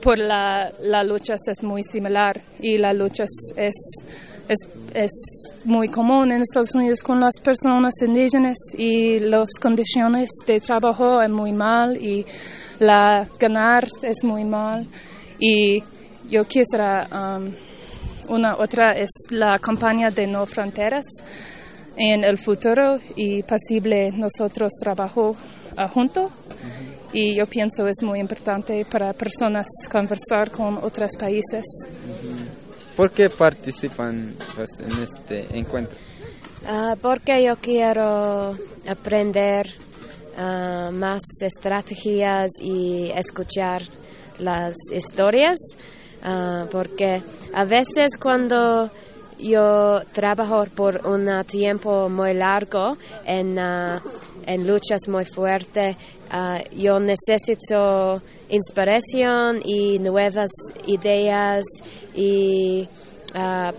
[0.02, 3.24] por la, la lucha es muy similar y la lucha
[3.56, 3.74] es,
[4.48, 5.12] es, es
[5.64, 11.30] muy común en Estados Unidos con las personas indígenas y las condiciones de trabajo es
[11.30, 12.24] muy mal y
[12.78, 14.86] la ganar es muy mal
[15.38, 15.82] y
[16.30, 17.52] yo quisiera um,
[18.28, 21.04] una otra es la campaña de no fronteras
[21.96, 26.32] en el futuro y posible nosotros trabajo uh, juntos
[27.12, 31.64] y yo pienso es muy importante para personas conversar con otros países.
[32.98, 35.96] ¿Por qué participan pues, en este encuentro?
[36.66, 38.56] Ah, porque yo quiero
[38.88, 39.72] aprender
[40.36, 43.82] ah, más estrategias y escuchar
[44.40, 45.58] las historias,
[46.24, 47.22] ah, porque
[47.54, 48.90] a veces cuando
[49.38, 53.56] yo trabajo por un tiempo muy largo en,
[54.44, 55.96] en luchas muy fuertes,
[56.74, 60.50] yo necesito inspiración y nuevas
[60.86, 61.64] ideas
[62.14, 62.88] y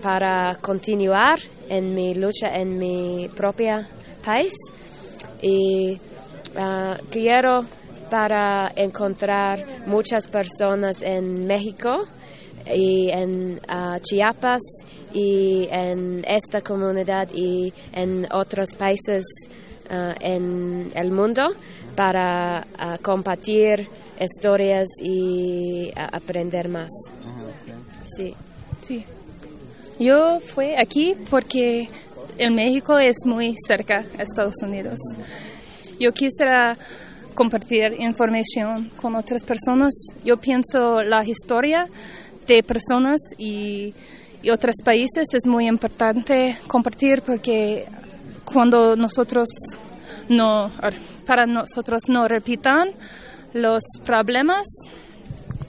[0.02, 3.86] para continuar en mi lucha en mi propio
[4.24, 4.52] país.
[5.42, 5.96] Y
[7.10, 7.62] quiero
[8.10, 12.06] para encontrar muchas personas en México
[12.66, 13.60] y en
[14.02, 14.60] Chiapas
[15.12, 19.24] y en esta comunidad y en otros países
[19.88, 21.48] en el mundo
[21.96, 22.64] para
[23.02, 23.88] compartir
[24.20, 26.90] historias y aprender más.
[28.06, 28.34] Sí.
[28.82, 29.04] Sí.
[29.98, 31.88] Yo fui aquí porque
[32.38, 34.98] el México es muy cerca a Estados Unidos.
[35.98, 36.76] Yo quisiera
[37.34, 39.92] compartir información con otras personas.
[40.24, 41.86] Yo pienso la historia
[42.46, 43.94] de personas y,
[44.42, 47.86] y otros países es muy importante compartir porque
[48.44, 49.48] cuando nosotros
[50.28, 50.70] no,
[51.26, 52.90] para nosotros no repitan
[53.52, 54.66] los problemas.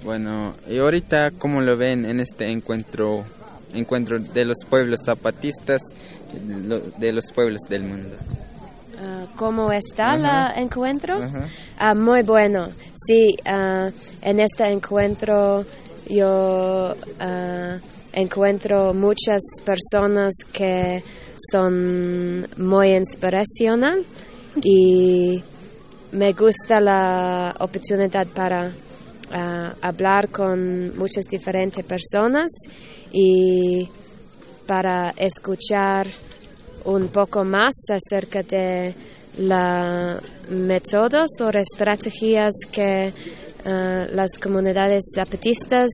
[0.03, 3.23] Bueno, y ahorita cómo lo ven en este encuentro,
[3.73, 5.81] encuentro de los pueblos zapatistas,
[6.97, 8.15] de los pueblos del mundo.
[8.99, 11.19] Ah, ¿Cómo está el encuentro?
[11.77, 12.67] Ah, muy bueno.
[12.95, 13.89] Sí, ah,
[14.21, 15.63] en este encuentro
[16.07, 16.95] yo
[18.13, 21.03] encuentro muchas personas que
[21.51, 24.05] son muy inspiracionales
[24.63, 25.41] y
[26.11, 28.71] me gusta la oportunidad para
[29.81, 32.49] hablar con muchas diferentes personas
[33.13, 33.87] y
[34.67, 36.07] para escuchar
[36.85, 38.95] un poco más acerca de
[39.37, 45.89] los métodos o estrategias que eh, las comunidades zapatistas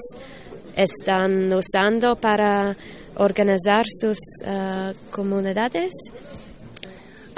[0.76, 2.76] están usando para
[3.16, 5.92] organizar sus eh, comunidades.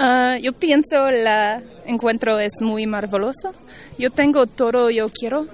[0.02, 1.26] Ah, yo pienso el
[1.84, 3.52] encuentro es muy maravilloso.
[3.98, 5.44] Yo tengo todo yo quiero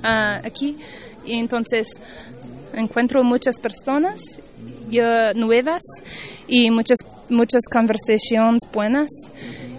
[0.00, 0.76] ah, aquí.
[1.24, 1.88] Y entonces
[2.72, 4.20] encuentro muchas personas
[5.34, 5.82] nuevas
[6.46, 6.98] y muchas
[7.30, 9.10] muchas conversaciones buenas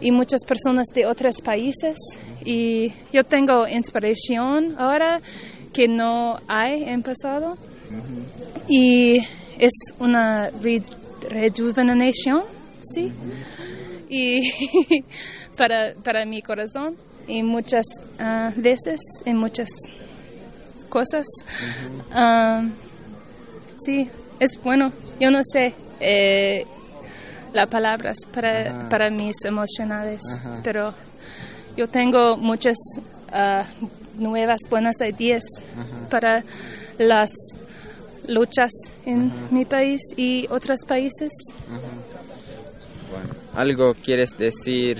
[0.02, 1.98] y muchas personas de otros países.
[2.44, 5.22] Y yo tengo inspiración ahora
[5.72, 7.56] que no hay en pasado
[8.68, 9.20] y
[9.58, 10.52] es una
[11.30, 12.44] rejuvenación
[12.94, 13.14] sí
[14.10, 14.40] y
[15.58, 16.96] para, para mi corazón
[17.28, 17.86] y muchas
[18.20, 19.70] ah, veces en muchas
[20.90, 21.26] cosas.
[23.84, 24.92] Sí es bueno.
[25.20, 26.66] Yo no sé eh,
[27.54, 30.22] las palabras para, para mis emocionales,
[30.64, 30.94] pero
[31.76, 32.78] yo tengo muchas
[33.32, 33.66] ah,
[34.18, 35.44] nuevas buenas ideas
[36.10, 36.44] para
[36.98, 37.32] las
[38.28, 38.72] luchas
[39.06, 41.32] en mi país y otros países.
[43.10, 45.00] Bueno, ¿algo quieres decir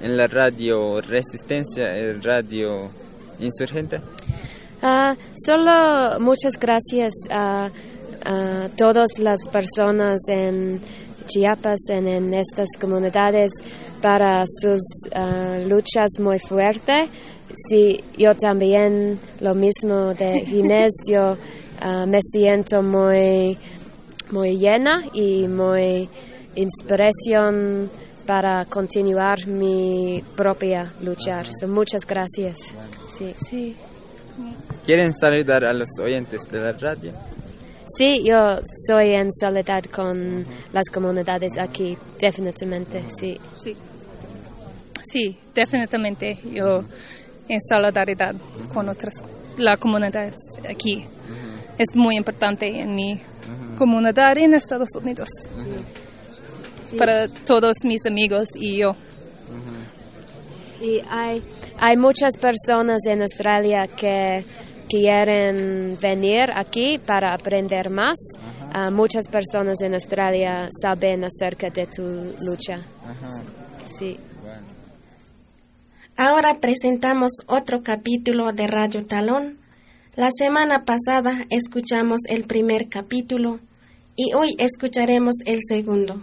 [0.00, 2.88] en la radio Resistencia, el radio
[3.38, 4.00] insurgente?
[4.82, 5.14] Ah,
[5.46, 10.80] solo muchas gracias a, a todas las personas en
[11.26, 13.52] Chiapas, en, estas comunidades,
[14.00, 14.80] para sus
[15.14, 17.10] ah, luchas muy fuertes.
[17.68, 21.36] Sí, yo también lo mismo de Inés, yo
[21.78, 23.58] ah, me siento muy,
[24.30, 26.08] muy llena y muy
[26.54, 27.90] inspiración
[28.26, 31.46] para continuar mi propia luchar.
[31.60, 32.56] So, muchas gracias.
[33.12, 33.34] Sí.
[33.36, 33.76] sí.
[34.86, 37.12] ¿Quieren saludar a los oyentes de la radio?
[37.98, 43.38] Sí, yo soy en soledad con las comunidades aquí, definitivamente, sí.
[43.56, 43.74] Sí,
[45.02, 46.82] sí definitivamente yo
[47.48, 48.34] en solidaridad
[48.72, 49.14] con otras,
[49.58, 50.32] la comunidad
[50.68, 51.04] aquí.
[51.78, 53.20] Es muy importante en mi
[53.76, 55.28] comunidad en Estados Unidos.
[56.92, 56.98] Sí.
[56.98, 58.94] Para todos mis amigos y yo.
[60.82, 61.42] Y hay,
[61.78, 64.44] hay muchas personas en Australia que
[64.88, 68.18] quieren venir aquí para aprender más.
[68.74, 72.02] Uh, muchas personas en Australia saben acerca de tu
[72.40, 72.82] lucha.
[73.86, 74.18] Sí.
[76.16, 79.56] Ahora presentamos otro capítulo de Radio Talón.
[80.14, 83.60] La semana pasada escuchamos el primer capítulo
[84.14, 86.22] y hoy escucharemos el segundo.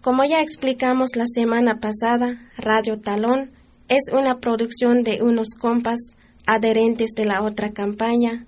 [0.00, 3.50] Como ya explicamos la semana pasada, Radio Talón
[3.88, 5.98] es una producción de unos compas
[6.46, 8.46] adherentes de la otra campaña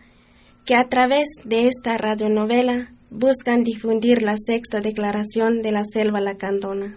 [0.64, 6.96] que a través de esta radionovela buscan difundir la sexta declaración de la selva lacandona.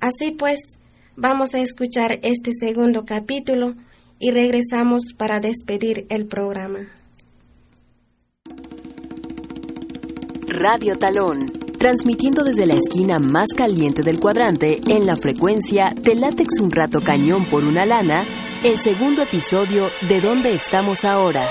[0.00, 0.58] Así pues,
[1.16, 3.76] vamos a escuchar este segundo capítulo
[4.18, 6.88] y regresamos para despedir el programa.
[10.48, 11.46] Radio Talón,
[11.80, 17.00] transmitiendo desde la esquina más caliente del cuadrante en la frecuencia de látex un rato
[17.00, 18.22] cañón por una lana,
[18.62, 21.48] el segundo episodio de ¿Dónde estamos ahora?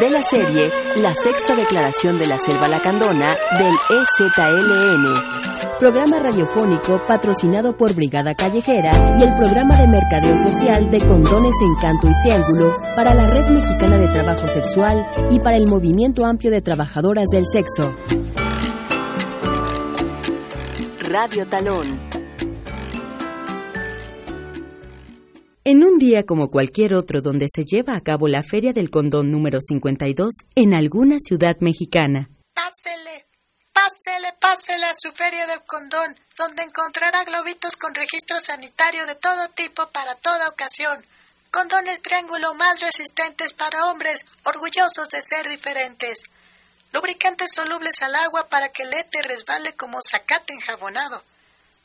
[0.00, 5.14] De la serie La Sexta Declaración de la Selva Lacandona del EZLN.
[5.78, 12.08] Programa radiofónico patrocinado por Brigada Callejera y el programa de mercadeo social de condones Encanto
[12.08, 16.60] y Triángulo para la Red Mexicana de Trabajo Sexual y para el Movimiento Amplio de
[16.60, 17.94] Trabajadoras del Sexo.
[21.12, 22.08] Radio Talón.
[25.64, 29.32] En un día como cualquier otro donde se lleva a cabo la Feria del Condón
[29.32, 32.30] número 52 en alguna ciudad mexicana.
[32.54, 33.26] Pásele,
[33.72, 39.48] pásele, pásele a su Feria del Condón, donde encontrará globitos con registro sanitario de todo
[39.48, 41.04] tipo para toda ocasión.
[41.50, 46.22] Condones triángulo más resistentes para hombres orgullosos de ser diferentes.
[46.92, 51.22] Lubricantes solubles al agua para que el éter resbale como zacate enjabonado.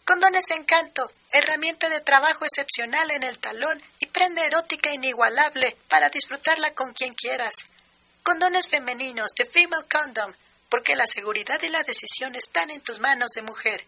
[0.04, 6.74] Condones Encanto, herramienta de trabajo excepcional en el talón y prenda erótica inigualable para disfrutarla
[6.74, 7.54] con quien quieras.
[8.24, 10.34] Condones femeninos de Female Condom,
[10.70, 13.86] porque la seguridad y la decisión están en tus manos de mujer.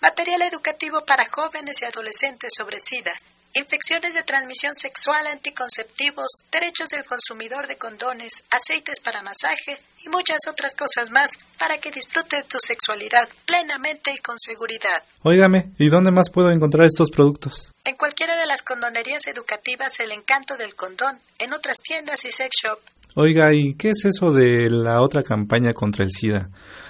[0.00, 3.12] Material educativo para jóvenes y adolescentes sobre SIDA,
[3.54, 10.38] infecciones de transmisión sexual, anticonceptivos, derechos del consumidor de condones, aceites para masaje y muchas
[10.48, 15.02] otras cosas más para que disfrutes tu sexualidad plenamente y con seguridad.
[15.22, 17.72] Óigame, ¿y dónde más puedo encontrar estos productos?
[17.84, 22.50] En cualquiera de las condonerías educativas El Encanto del Condón, en otras tiendas y sex
[22.62, 22.78] shop.
[23.16, 26.48] Oiga, ¿y qué es eso de la otra campaña contra el SIDA?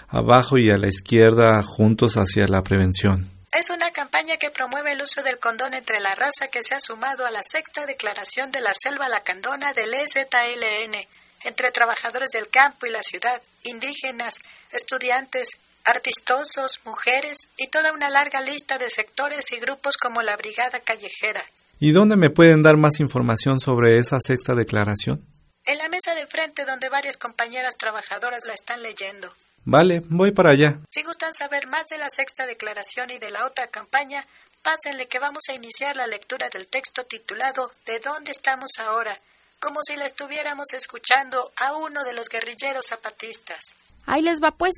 [0.08, 3.39] Abajo y a la izquierda, juntos hacia la prevención.
[3.53, 6.80] Es una campaña que promueve el uso del condón entre la raza que se ha
[6.80, 10.94] sumado a la sexta declaración de la selva lacandona del EZLN,
[11.42, 14.36] entre trabajadores del campo y la ciudad, indígenas,
[14.70, 15.48] estudiantes,
[15.84, 21.42] artistosos, mujeres y toda una larga lista de sectores y grupos como la Brigada Callejera.
[21.80, 25.26] ¿Y dónde me pueden dar más información sobre esa sexta declaración?
[25.64, 29.34] En la mesa de frente donde varias compañeras trabajadoras la están leyendo.
[29.64, 30.80] Vale, voy para allá.
[30.90, 34.26] Si gustan saber más de la sexta declaración y de la otra campaña,
[34.62, 39.16] pásenle que vamos a iniciar la lectura del texto titulado ¿De dónde estamos ahora?
[39.61, 43.61] como si la estuviéramos escuchando a uno de los guerrilleros zapatistas.
[44.06, 44.74] Ahí les va pues.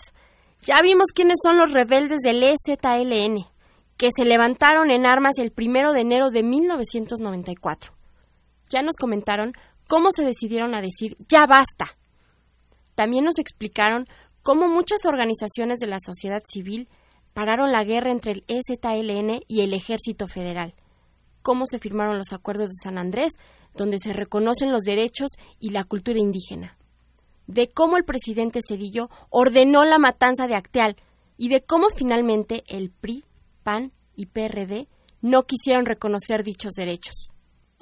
[0.63, 3.47] Ya vimos quiénes son los rebeldes del EZLN,
[3.97, 7.93] que se levantaron en armas el primero de enero de 1994.
[8.71, 9.53] Ya nos comentaron
[9.89, 11.97] cómo se decidieron a decir ya basta.
[12.95, 14.09] También nos explicaron
[14.43, 16.89] cómo muchas organizaciones de la sociedad civil
[17.33, 20.75] pararon la guerra entre el EZLN y el Ejército Federal,
[21.43, 23.33] cómo se firmaron los acuerdos de San Andrés,
[23.75, 26.77] donde se reconocen los derechos y la cultura indígena,
[27.47, 30.97] de cómo el presidente Cedillo ordenó la matanza de Acteal
[31.39, 33.25] y de cómo finalmente el PRI,
[33.63, 34.89] PAN y PRD
[35.23, 37.32] no quisieron reconocer dichos derechos.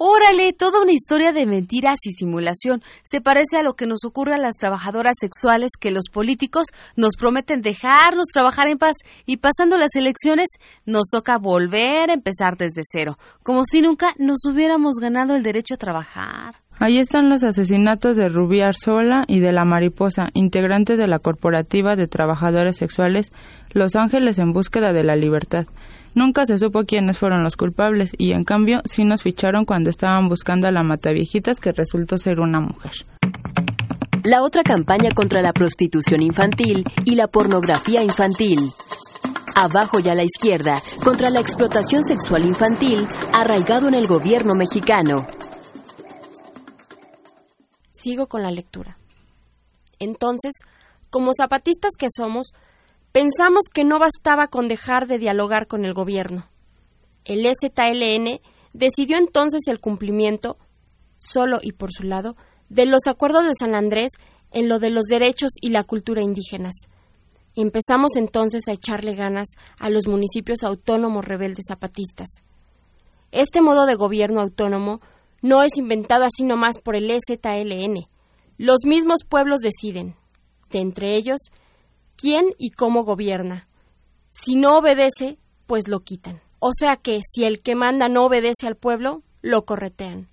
[0.03, 2.81] Órale, toda una historia de mentiras y simulación.
[3.03, 7.15] Se parece a lo que nos ocurre a las trabajadoras sexuales que los políticos nos
[7.19, 8.95] prometen dejarnos trabajar en paz
[9.27, 10.49] y pasando las elecciones
[10.87, 15.75] nos toca volver a empezar desde cero, como si nunca nos hubiéramos ganado el derecho
[15.75, 16.55] a trabajar.
[16.79, 21.95] Ahí están los asesinatos de Rubí Arzola y de la Mariposa, integrantes de la Corporativa
[21.95, 23.31] de Trabajadores Sexuales
[23.71, 25.67] Los Ángeles en Búsqueda de la Libertad.
[26.13, 30.27] Nunca se supo quiénes fueron los culpables y en cambio sí nos ficharon cuando estaban
[30.27, 32.91] buscando a la mataviejitas que resultó ser una mujer.
[34.23, 38.59] La otra campaña contra la prostitución infantil y la pornografía infantil.
[39.55, 45.25] Abajo y a la izquierda, contra la explotación sexual infantil arraigado en el gobierno mexicano.
[47.93, 48.97] Sigo con la lectura.
[49.97, 50.51] Entonces,
[51.09, 52.53] como zapatistas que somos,
[53.11, 56.47] pensamos que no bastaba con dejar de dialogar con el gobierno.
[57.25, 58.39] El ZLN
[58.73, 60.57] decidió entonces el cumplimiento,
[61.17, 62.35] solo y por su lado,
[62.69, 64.11] de los acuerdos de San Andrés
[64.51, 66.73] en lo de los derechos y la cultura indígenas.
[67.55, 69.47] Empezamos entonces a echarle ganas
[69.79, 72.29] a los municipios autónomos rebeldes zapatistas.
[73.31, 75.01] Este modo de gobierno autónomo
[75.41, 78.07] no es inventado así nomás por el EZLN.
[78.57, 80.15] Los mismos pueblos deciden,
[80.69, 81.39] de entre ellos,
[82.21, 83.67] quién y cómo gobierna.
[84.29, 86.39] Si no obedece, pues lo quitan.
[86.59, 90.27] O sea que si el que manda no obedece al pueblo, lo corretean.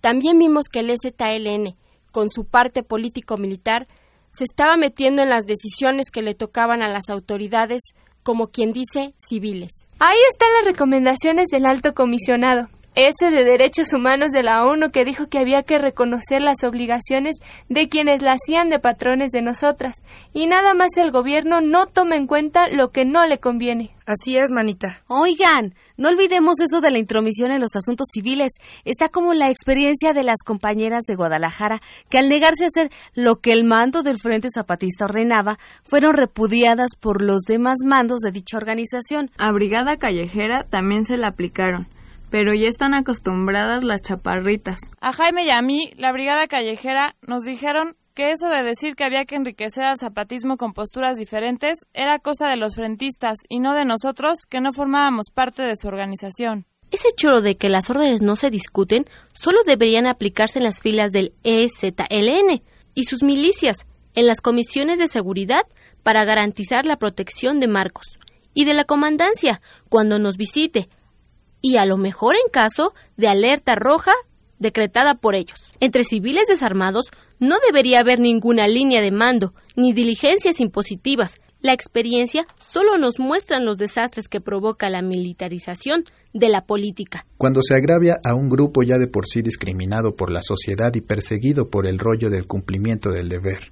[0.00, 1.76] También vimos que el EZLN,
[2.10, 3.86] con su parte político-militar,
[4.32, 7.80] se estaba metiendo en las decisiones que le tocaban a las autoridades,
[8.24, 9.88] como quien dice, civiles.
[10.00, 15.04] Ahí están las recomendaciones del alto comisionado ese de Derechos Humanos de la ONU que
[15.04, 17.36] dijo que había que reconocer las obligaciones
[17.68, 19.94] de quienes la hacían de patrones de nosotras,
[20.32, 23.90] y nada más el gobierno no toma en cuenta lo que no le conviene.
[24.06, 25.02] Así es, manita.
[25.06, 28.52] Oigan, no olvidemos eso de la intromisión en los asuntos civiles.
[28.84, 31.80] Está como la experiencia de las compañeras de Guadalajara,
[32.10, 36.96] que al negarse a hacer lo que el mando del Frente Zapatista ordenaba, fueron repudiadas
[37.00, 39.30] por los demás mandos de dicha organización.
[39.38, 41.88] A Brigada Callejera también se la aplicaron
[42.34, 44.80] pero ya están acostumbradas las chaparritas.
[45.00, 49.04] A Jaime y a mí, la brigada callejera, nos dijeron que eso de decir que
[49.04, 53.72] había que enriquecer al zapatismo con posturas diferentes era cosa de los frentistas y no
[53.76, 56.66] de nosotros que no formábamos parte de su organización.
[56.90, 61.12] Ese choro de que las órdenes no se discuten solo deberían aplicarse en las filas
[61.12, 62.64] del EZLN
[62.94, 65.62] y sus milicias, en las comisiones de seguridad
[66.02, 68.08] para garantizar la protección de Marcos,
[68.54, 70.88] y de la comandancia cuando nos visite,
[71.64, 74.12] y a lo mejor en caso de alerta roja
[74.58, 75.58] decretada por ellos.
[75.80, 77.06] Entre civiles desarmados
[77.40, 81.36] no debería haber ninguna línea de mando ni diligencias impositivas.
[81.62, 86.04] La experiencia solo nos muestra los desastres que provoca la militarización
[86.34, 87.24] de la política.
[87.38, 91.00] Cuando se agravia a un grupo ya de por sí discriminado por la sociedad y
[91.00, 93.70] perseguido por el rollo del cumplimiento del deber.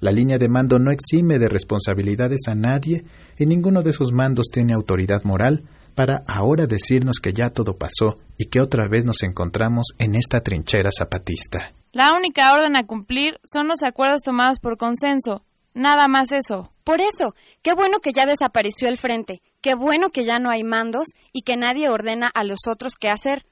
[0.00, 3.04] La línea de mando no exime de responsabilidades a nadie
[3.36, 5.64] y ninguno de esos mandos tiene autoridad moral
[5.98, 10.42] para ahora decirnos que ya todo pasó y que otra vez nos encontramos en esta
[10.42, 11.72] trinchera zapatista.
[11.90, 15.42] La única orden a cumplir son los acuerdos tomados por consenso.
[15.74, 16.72] Nada más eso.
[16.84, 20.62] Por eso, qué bueno que ya desapareció el frente, qué bueno que ya no hay
[20.62, 23.44] mandos y que nadie ordena a los otros qué hacer.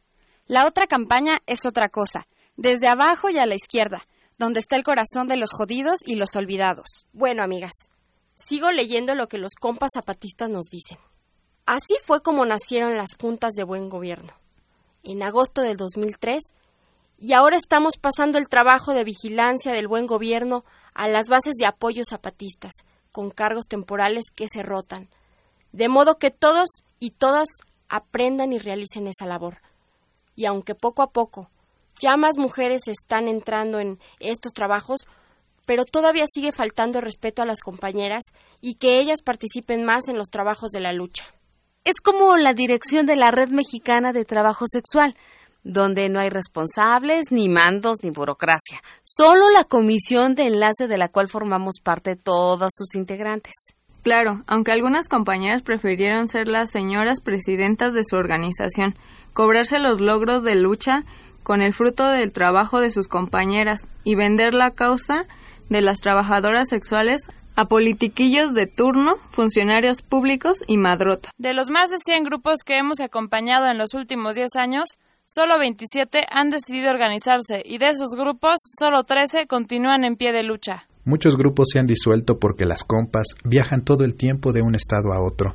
[0.47, 4.07] La otra campaña es otra cosa, desde abajo y a la izquierda,
[4.39, 7.09] donde está el corazón de los jodidos y los olvidados.
[7.13, 7.73] Bueno, amigas,
[8.37, 10.99] sigo leyendo lo que los compas zapatistas nos dicen.
[11.67, 14.33] Así fue como nacieron las juntas de buen gobierno,
[15.03, 16.39] en agosto del 2003,
[17.19, 20.65] y ahora estamos pasando el trabajo de vigilancia del buen gobierno
[20.95, 22.71] a las bases de apoyo zapatistas,
[23.11, 25.09] con cargos temporales que se rotan,
[25.73, 26.69] de modo que todos
[27.01, 27.49] y todas
[27.89, 29.61] aprendan y realicen esa labor.
[30.37, 31.51] Y aunque poco a poco
[32.01, 35.01] ya más mujeres están entrando en estos trabajos,
[35.67, 38.23] pero todavía sigue faltando respeto a las compañeras
[38.61, 41.25] y que ellas participen más en los trabajos de la lucha.
[41.87, 45.15] Es como la dirección de la Red Mexicana de Trabajo Sexual,
[45.63, 51.11] donde no hay responsables, ni mandos, ni burocracia, solo la comisión de enlace de la
[51.11, 53.53] cual formamos parte todos sus integrantes.
[54.03, 58.97] Claro, aunque algunas compañeras prefirieron ser las señoras presidentas de su organización,
[59.33, 61.05] cobrarse los logros de lucha
[61.45, 65.29] con el fruto del trabajo de sus compañeras y vender la causa
[65.69, 71.33] de las trabajadoras sexuales a politiquillos de turno, funcionarios públicos y madrotas.
[71.39, 75.59] De los más de 100 grupos que hemos acompañado en los últimos 10 años, solo
[75.59, 80.87] 27 han decidido organizarse y de esos grupos, solo 13 continúan en pie de lucha.
[81.05, 85.13] Muchos grupos se han disuelto porque las compas viajan todo el tiempo de un estado
[85.15, 85.55] a otro.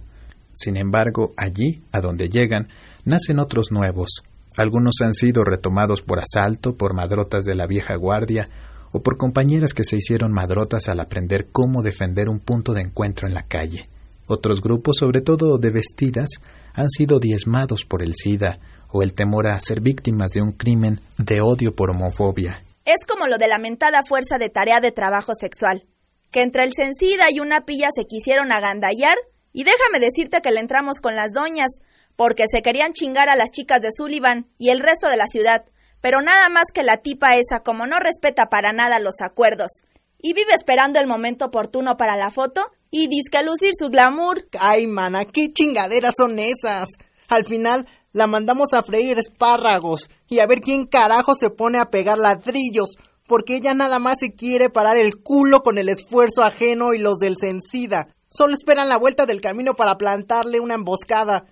[0.54, 2.70] Sin embargo, allí, a donde llegan,
[3.06, 4.24] nacen otros nuevos.
[4.58, 8.46] Algunos han sido retomados por asalto, por madrotas de la vieja guardia
[8.92, 13.28] o por compañeras que se hicieron madrotas al aprender cómo defender un punto de encuentro
[13.28, 13.84] en la calle.
[14.28, 16.30] Otros grupos, sobre todo de vestidas,
[16.74, 21.00] han sido diezmados por el SIDA o el temor a ser víctimas de un crimen
[21.18, 22.64] de odio por homofobia.
[22.86, 25.86] Es como lo de la mentada fuerza de tarea de trabajo sexual,
[26.32, 29.18] que entre el Sencida y una pilla se quisieron agandallar
[29.54, 31.70] Y déjame decirte que le entramos con las doñas,
[32.16, 35.66] porque se querían chingar a las chicas de Sullivan y el resto de la ciudad,
[36.02, 39.70] pero nada más que la tipa esa, como no respeta para nada los acuerdos,
[40.18, 44.48] y vive esperando el momento oportuno para la foto y disque lucir su glamour.
[44.60, 46.90] Ay, mana, ¿qué chingaderas son esas?
[47.28, 51.86] Al final la mandamos a freír espárragos y a ver quién carajo se pone a
[51.86, 56.94] pegar ladrillos, porque ella nada más se quiere parar el culo con el esfuerzo ajeno
[56.94, 58.08] y los del Sencida.
[58.30, 61.46] Solo esperan la vuelta del camino para plantarle una emboscada.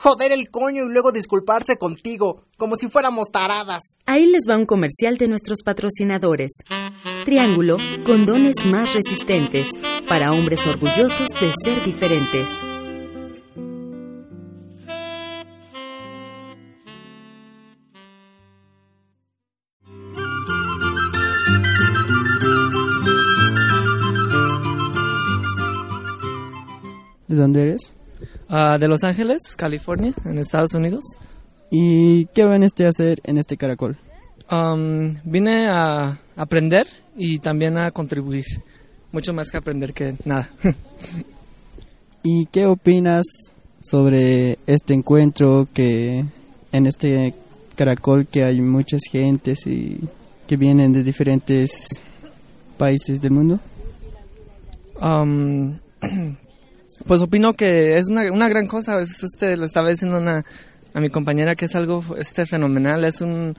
[0.00, 3.96] Joder el coño y luego disculparse contigo, como si fuéramos taradas.
[4.06, 6.52] Ahí les va un comercial de nuestros patrocinadores.
[7.24, 9.66] Triángulo, condones más resistentes,
[10.08, 12.46] para hombres orgullosos de ser diferentes.
[27.26, 27.97] ¿De dónde eres?
[28.50, 31.04] Ah, de Los Ángeles, California, en Estados Unidos.
[31.70, 33.98] ¿Y qué veniste a hacer en este caracol?
[34.50, 38.44] Um, vine a aprender y también a contribuir.
[39.12, 40.48] Mucho más que aprender que nada.
[42.22, 43.26] ¿Y qué opinas
[43.82, 46.24] sobre este encuentro que
[46.72, 47.34] en este
[47.76, 50.00] caracol que hay muchas gentes y
[50.46, 51.70] que vienen de diferentes
[52.78, 53.60] países del mundo?
[55.00, 55.78] Um,
[57.06, 58.96] pues opino que es una, gran cosa.
[59.00, 60.44] este, le estaba diciendo una,
[60.94, 63.04] a mi compañera que es algo este fenomenal.
[63.04, 63.56] Es un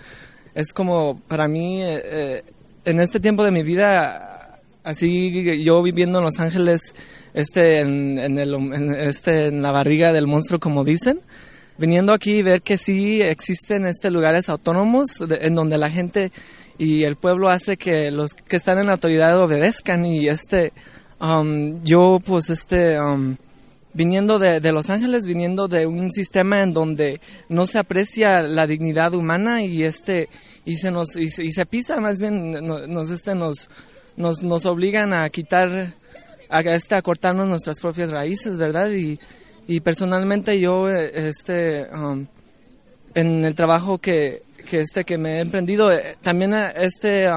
[0.53, 2.43] es como para mí eh, eh,
[2.85, 5.31] en este tiempo de mi vida así
[5.63, 6.93] yo viviendo en Los Ángeles
[7.33, 8.55] este en, el,
[9.07, 11.21] este en la barriga del monstruo como dicen
[11.77, 16.31] viniendo aquí y ver que sí existen este lugares autónomos en donde la gente
[16.77, 20.71] y el pueblo hace que los que están en la autoridad obedezcan y este
[21.22, 23.36] Um, yo pues este um,
[23.93, 29.13] viniendo de, Los Ángeles, viniendo de un sistema en donde no se aprecia la dignidad
[29.13, 30.30] humana y este
[30.63, 33.70] y se nos y se, pisa más bien nos este nos
[34.15, 35.95] nos, nos obligan a quitar
[36.49, 38.89] a este a cortarnos nuestras propias raíces, ¿verdad?
[38.91, 39.20] Y,
[39.67, 42.28] y personalmente yo este um,
[43.13, 47.28] en el trabajo que, que este que me he emprendido eh, también este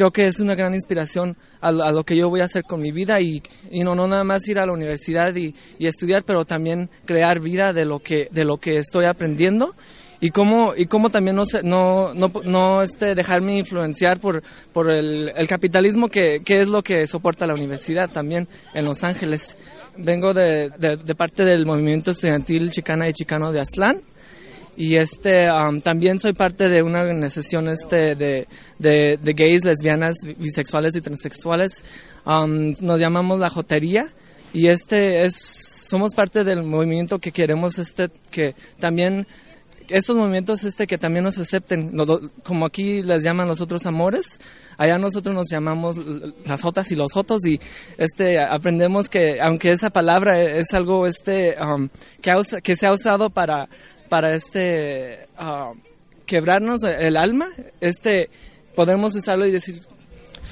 [0.00, 2.90] creo que es una gran inspiración a, lo que yo voy a hacer con mi
[2.90, 7.38] vida y, no, no nada más ir a la universidad y, estudiar, pero también crear
[7.38, 9.74] vida de lo que, de lo que estoy aprendiendo
[10.18, 14.42] y cómo, y cómo también no, no, no, no este, dejarme influenciar por,
[14.72, 19.58] por el, capitalismo que, que, es lo que soporta la universidad también en Los Ángeles.
[19.98, 24.00] Vengo de, de parte del movimiento estudiantil chicana y chicano de Aztlán
[24.76, 25.46] y este
[25.82, 28.46] también soy parte de una organización este de,
[28.78, 31.84] de, gays, lesbianas, bisexuales y transexuales.
[32.26, 34.12] nos llamamos la Jotería
[34.52, 35.36] y este es
[35.90, 39.26] somos parte del movimiento que queremos este que también
[39.88, 41.92] estos movimientos este que también nos acepten
[42.44, 44.40] como aquí les llaman los otros amores
[44.78, 45.96] allá nosotros nos llamamos
[46.46, 47.58] las jotas y los jotos y
[47.98, 51.56] este aprendemos que aunque esa palabra es algo este
[52.22, 53.68] que, que se ha usado para
[54.10, 55.72] para este ah,
[56.26, 57.46] quebrarnos el alma,
[57.80, 58.28] este
[58.74, 59.76] podemos usarlo y decir,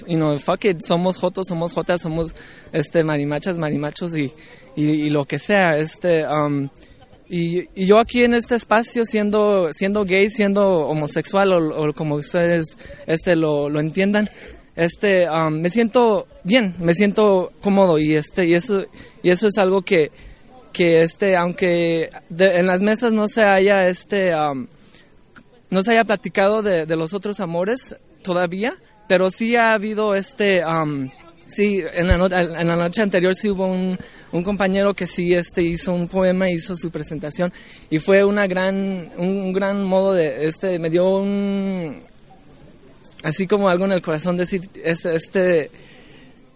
[0.06, 2.34] you know, fuck it, somos jotos, somos jotas, somos
[2.72, 4.32] este marimachas, marimachos y,
[4.76, 6.68] y, lo que sea, este um,
[7.28, 12.76] y, y, yo aquí en este espacio siendo siendo gay, siendo homosexual o, como ustedes
[13.06, 14.28] este lo, lo entiendan,
[14.76, 18.84] este um, me siento bien, me siento cómodo y este y eso
[19.22, 20.10] y eso es algo que
[20.78, 24.30] que este, aunque en las mesas no se haya este,
[25.70, 28.74] no se haya platicado de, los otros amores todavía,
[29.08, 30.60] pero sí ha habido este,
[31.48, 33.98] sí, en la, en la, noche anterior sí hubo un,
[34.30, 37.52] un, compañero que sí este, hizo un poema, hizo su presentación
[37.90, 42.04] y fue una gran, un, gran modo de, este, me dio un,
[43.24, 45.70] así como algo en el corazón decir, este, este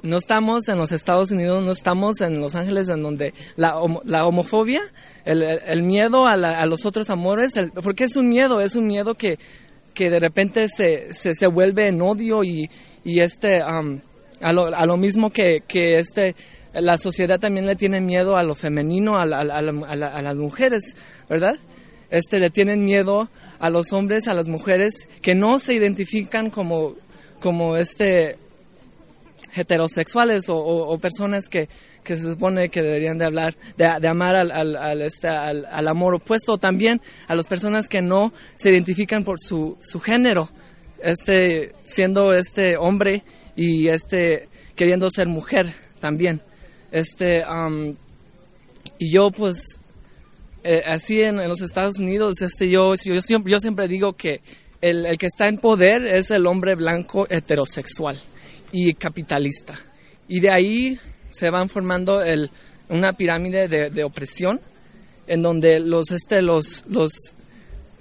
[0.02, 4.26] no estamos en los Estados Unidos, no estamos en Los Ángeles, en donde la, la
[4.26, 4.80] homofobia,
[5.24, 9.14] el, miedo a, a, los otros amores, el, porque es un miedo, es un miedo
[9.14, 9.38] que,
[9.94, 12.68] que de repente se, se, se vuelve en odio y,
[13.04, 14.00] y este, um,
[14.40, 16.34] a, lo, a lo mismo que, que este,
[16.72, 20.82] la sociedad también le tiene miedo a lo femenino, a, a, a las mujeres,
[21.28, 21.56] ¿verdad?
[22.10, 23.28] Este, le tienen miedo
[23.58, 26.94] a los hombres, a las mujeres que no se identifican como,
[27.40, 28.36] como este,
[29.54, 31.68] heterosexuales o, personas que,
[32.02, 36.14] que, se supone que deberían de hablar, de, amar al, al, este, al, al, amor
[36.14, 40.48] opuesto, también a las personas que no se identifican por su, su género,
[41.02, 43.24] este, siendo este hombre
[43.56, 46.42] y este, queriendo ser mujer también.
[46.90, 47.42] Este,
[48.98, 49.80] Y yo pues
[50.64, 54.40] eh, así en, los Estados Unidos, este, yo, yo, siempre, yo siempre digo que
[54.80, 58.16] el, el, que está en poder es el hombre blanco heterosexual
[58.72, 59.74] y capitalista.
[60.26, 60.98] Y de ahí
[61.30, 62.50] se van formando el,
[62.88, 64.60] una pirámide de, de opresión
[65.26, 67.12] en donde los, este, los, los,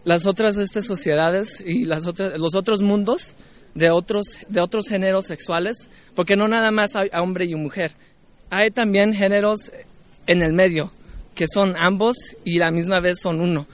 [0.04, 3.36] las otras este, sociedades y las otras, los otros mundos
[3.76, 7.94] de otros, de otros géneros sexuales, porque no nada más hay hombre y mujer,
[8.50, 9.72] hay también géneros
[10.28, 10.92] en el medio,
[11.36, 13.68] que son ambos y la misma vez son uno.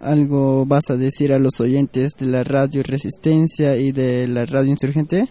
[0.00, 4.70] ¿Algo vas a decir a los oyentes de la radio Resistencia y de la radio
[4.70, 5.28] Insurgente?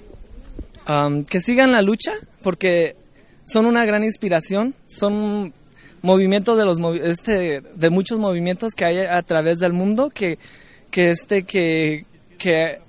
[1.29, 2.13] Que sigan la lucha,
[2.43, 2.95] porque
[3.45, 5.53] son una gran inspiración, son
[6.01, 10.39] movimientos de los este de muchos movimientos que hay a través del mundo que
[10.89, 12.05] que este que
[12.38, 12.79] que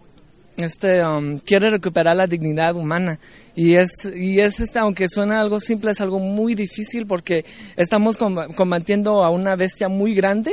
[0.56, 3.18] este um, quiere recuperar la dignidad humana.
[3.54, 7.44] Y es y es este aunque suena algo simple es algo muy difícil porque
[7.76, 10.52] estamos combatiendo a una bestia muy grande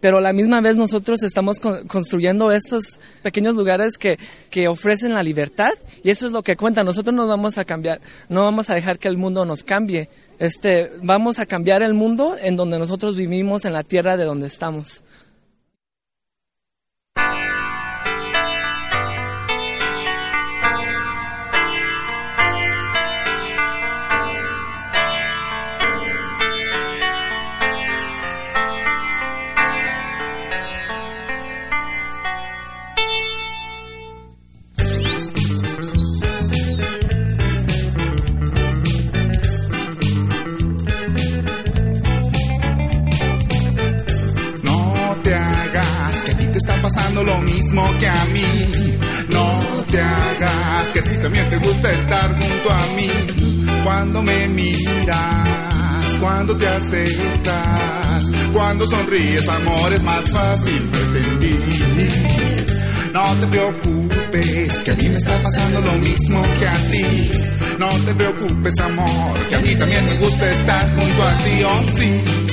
[0.00, 4.18] pero a la misma vez nosotros estamos construyendo estos pequeños lugares que,
[4.50, 5.72] que ofrecen la libertad
[6.02, 6.82] y eso es lo que cuenta.
[6.82, 10.08] Nosotros no vamos a cambiar, no vamos a dejar que el mundo nos cambie.
[10.38, 14.46] Este, vamos a cambiar el mundo en donde nosotros vivimos, en la tierra de donde
[14.46, 15.02] estamos.
[47.24, 48.62] Lo mismo que a mí.
[49.30, 53.82] No te hagas que a ti también te gusta estar junto a mí.
[53.82, 62.66] Cuando me miras, cuando te acercas, cuando sonríes, amor, es más fácil sentir.
[63.12, 67.30] No te preocupes, que a mí me está pasando lo mismo que a ti.
[67.78, 71.84] No te preocupes, amor, que a mí también me gusta estar junto a ti, oh
[71.96, 72.46] sí.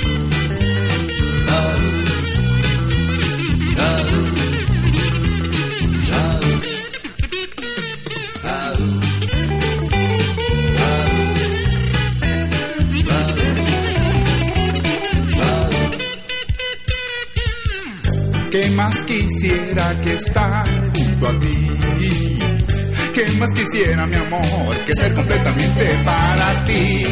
[18.53, 20.63] ¿Qué más quisiera que estar
[20.95, 21.79] junto a ti?
[23.15, 27.03] ¿Qué más quisiera, mi amor, que ser completamente para ti?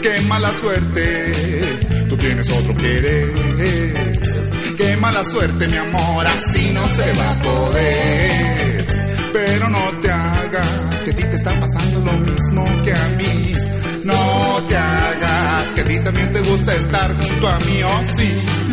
[0.00, 1.32] Qué mala suerte,
[2.08, 4.07] tú tienes otro querer.
[5.00, 8.86] Mala suerte, mi amor, así no se va a poder.
[9.32, 13.52] Pero no te hagas, que a ti te está pasando lo mismo que a mí.
[14.04, 18.67] No te hagas, que a ti también te gusta estar junto a mí, oh sí.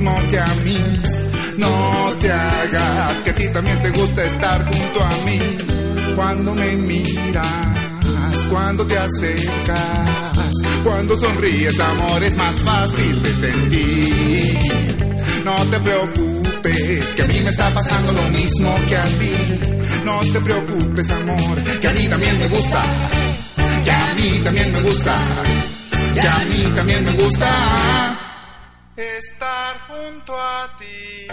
[0.00, 0.78] Mismo que a mí.
[1.58, 5.38] No te hagas que a ti también te gusta estar junto a mí.
[6.16, 7.46] Cuando me miras,
[8.48, 10.32] cuando te acercas,
[10.82, 14.58] cuando sonríes, amor, es más fácil de sentir.
[15.44, 19.34] No te preocupes, que a mí me está pasando lo mismo que a ti.
[20.04, 22.82] No te preocupes, amor, que a mí también me gusta.
[23.84, 25.14] Que a mí también me gusta.
[26.14, 28.19] Que a mí también me gusta
[29.00, 31.26] estar junto a ti.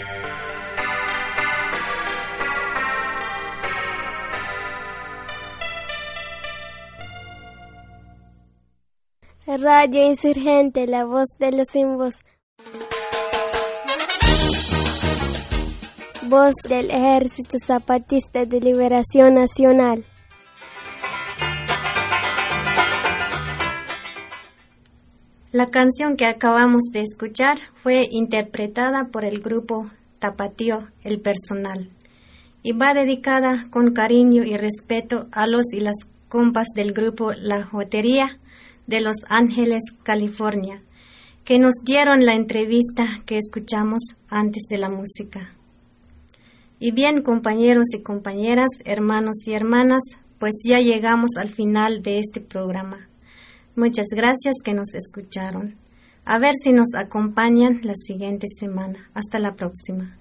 [9.45, 12.15] Radio Insurgente, la voz de los sin voz.
[16.24, 20.05] Voz del Ejército Zapatista de Liberación Nacional.
[25.58, 29.89] La canción que acabamos de escuchar fue interpretada por el grupo
[30.20, 31.89] Tapatío El Personal
[32.62, 35.95] y va dedicada con cariño y respeto a los y las
[36.30, 38.38] compas del grupo La Jotería
[38.86, 40.84] de Los Ángeles, California,
[41.43, 45.55] que nos dieron la entrevista que escuchamos antes de la música.
[46.80, 50.03] Y bien, compañeros y compañeras, hermanos y hermanas,
[50.38, 53.08] pues ya llegamos al final de este programa.
[53.78, 55.76] Muchas gracias que nos escucharon.
[56.26, 59.08] A ver si nos acompañan la siguiente semana.
[59.14, 60.18] Hasta la próxima.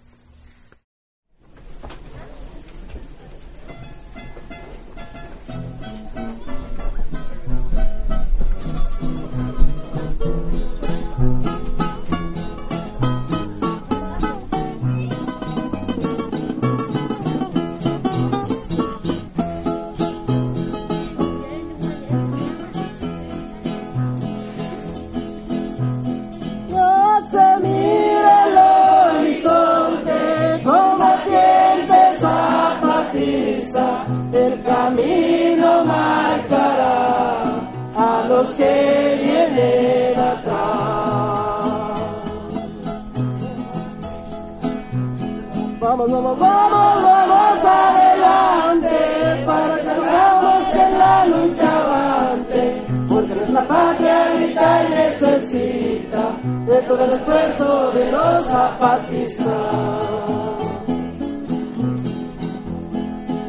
[46.09, 54.91] Vamos, vamos, vamos, adelante para salgamos en la lucha avante, porque nuestra patria grita y
[54.91, 56.31] necesita
[56.67, 59.47] de todo el esfuerzo de los zapatistas.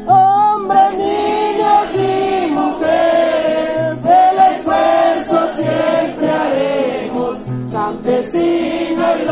[0.06, 7.40] hombres, niños y mujeres, el esfuerzo siempre haremos,
[7.70, 9.24] campesino y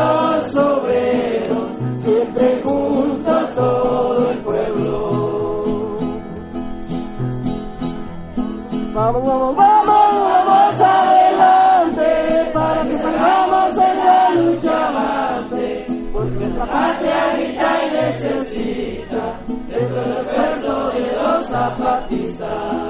[8.97, 17.33] Vamos, vamos, vamos, vamos adelante, para que salgamos en la lucha avante, porque nuestra patria
[17.33, 22.86] grita y necesita, del esfuerzo de los zapatistas.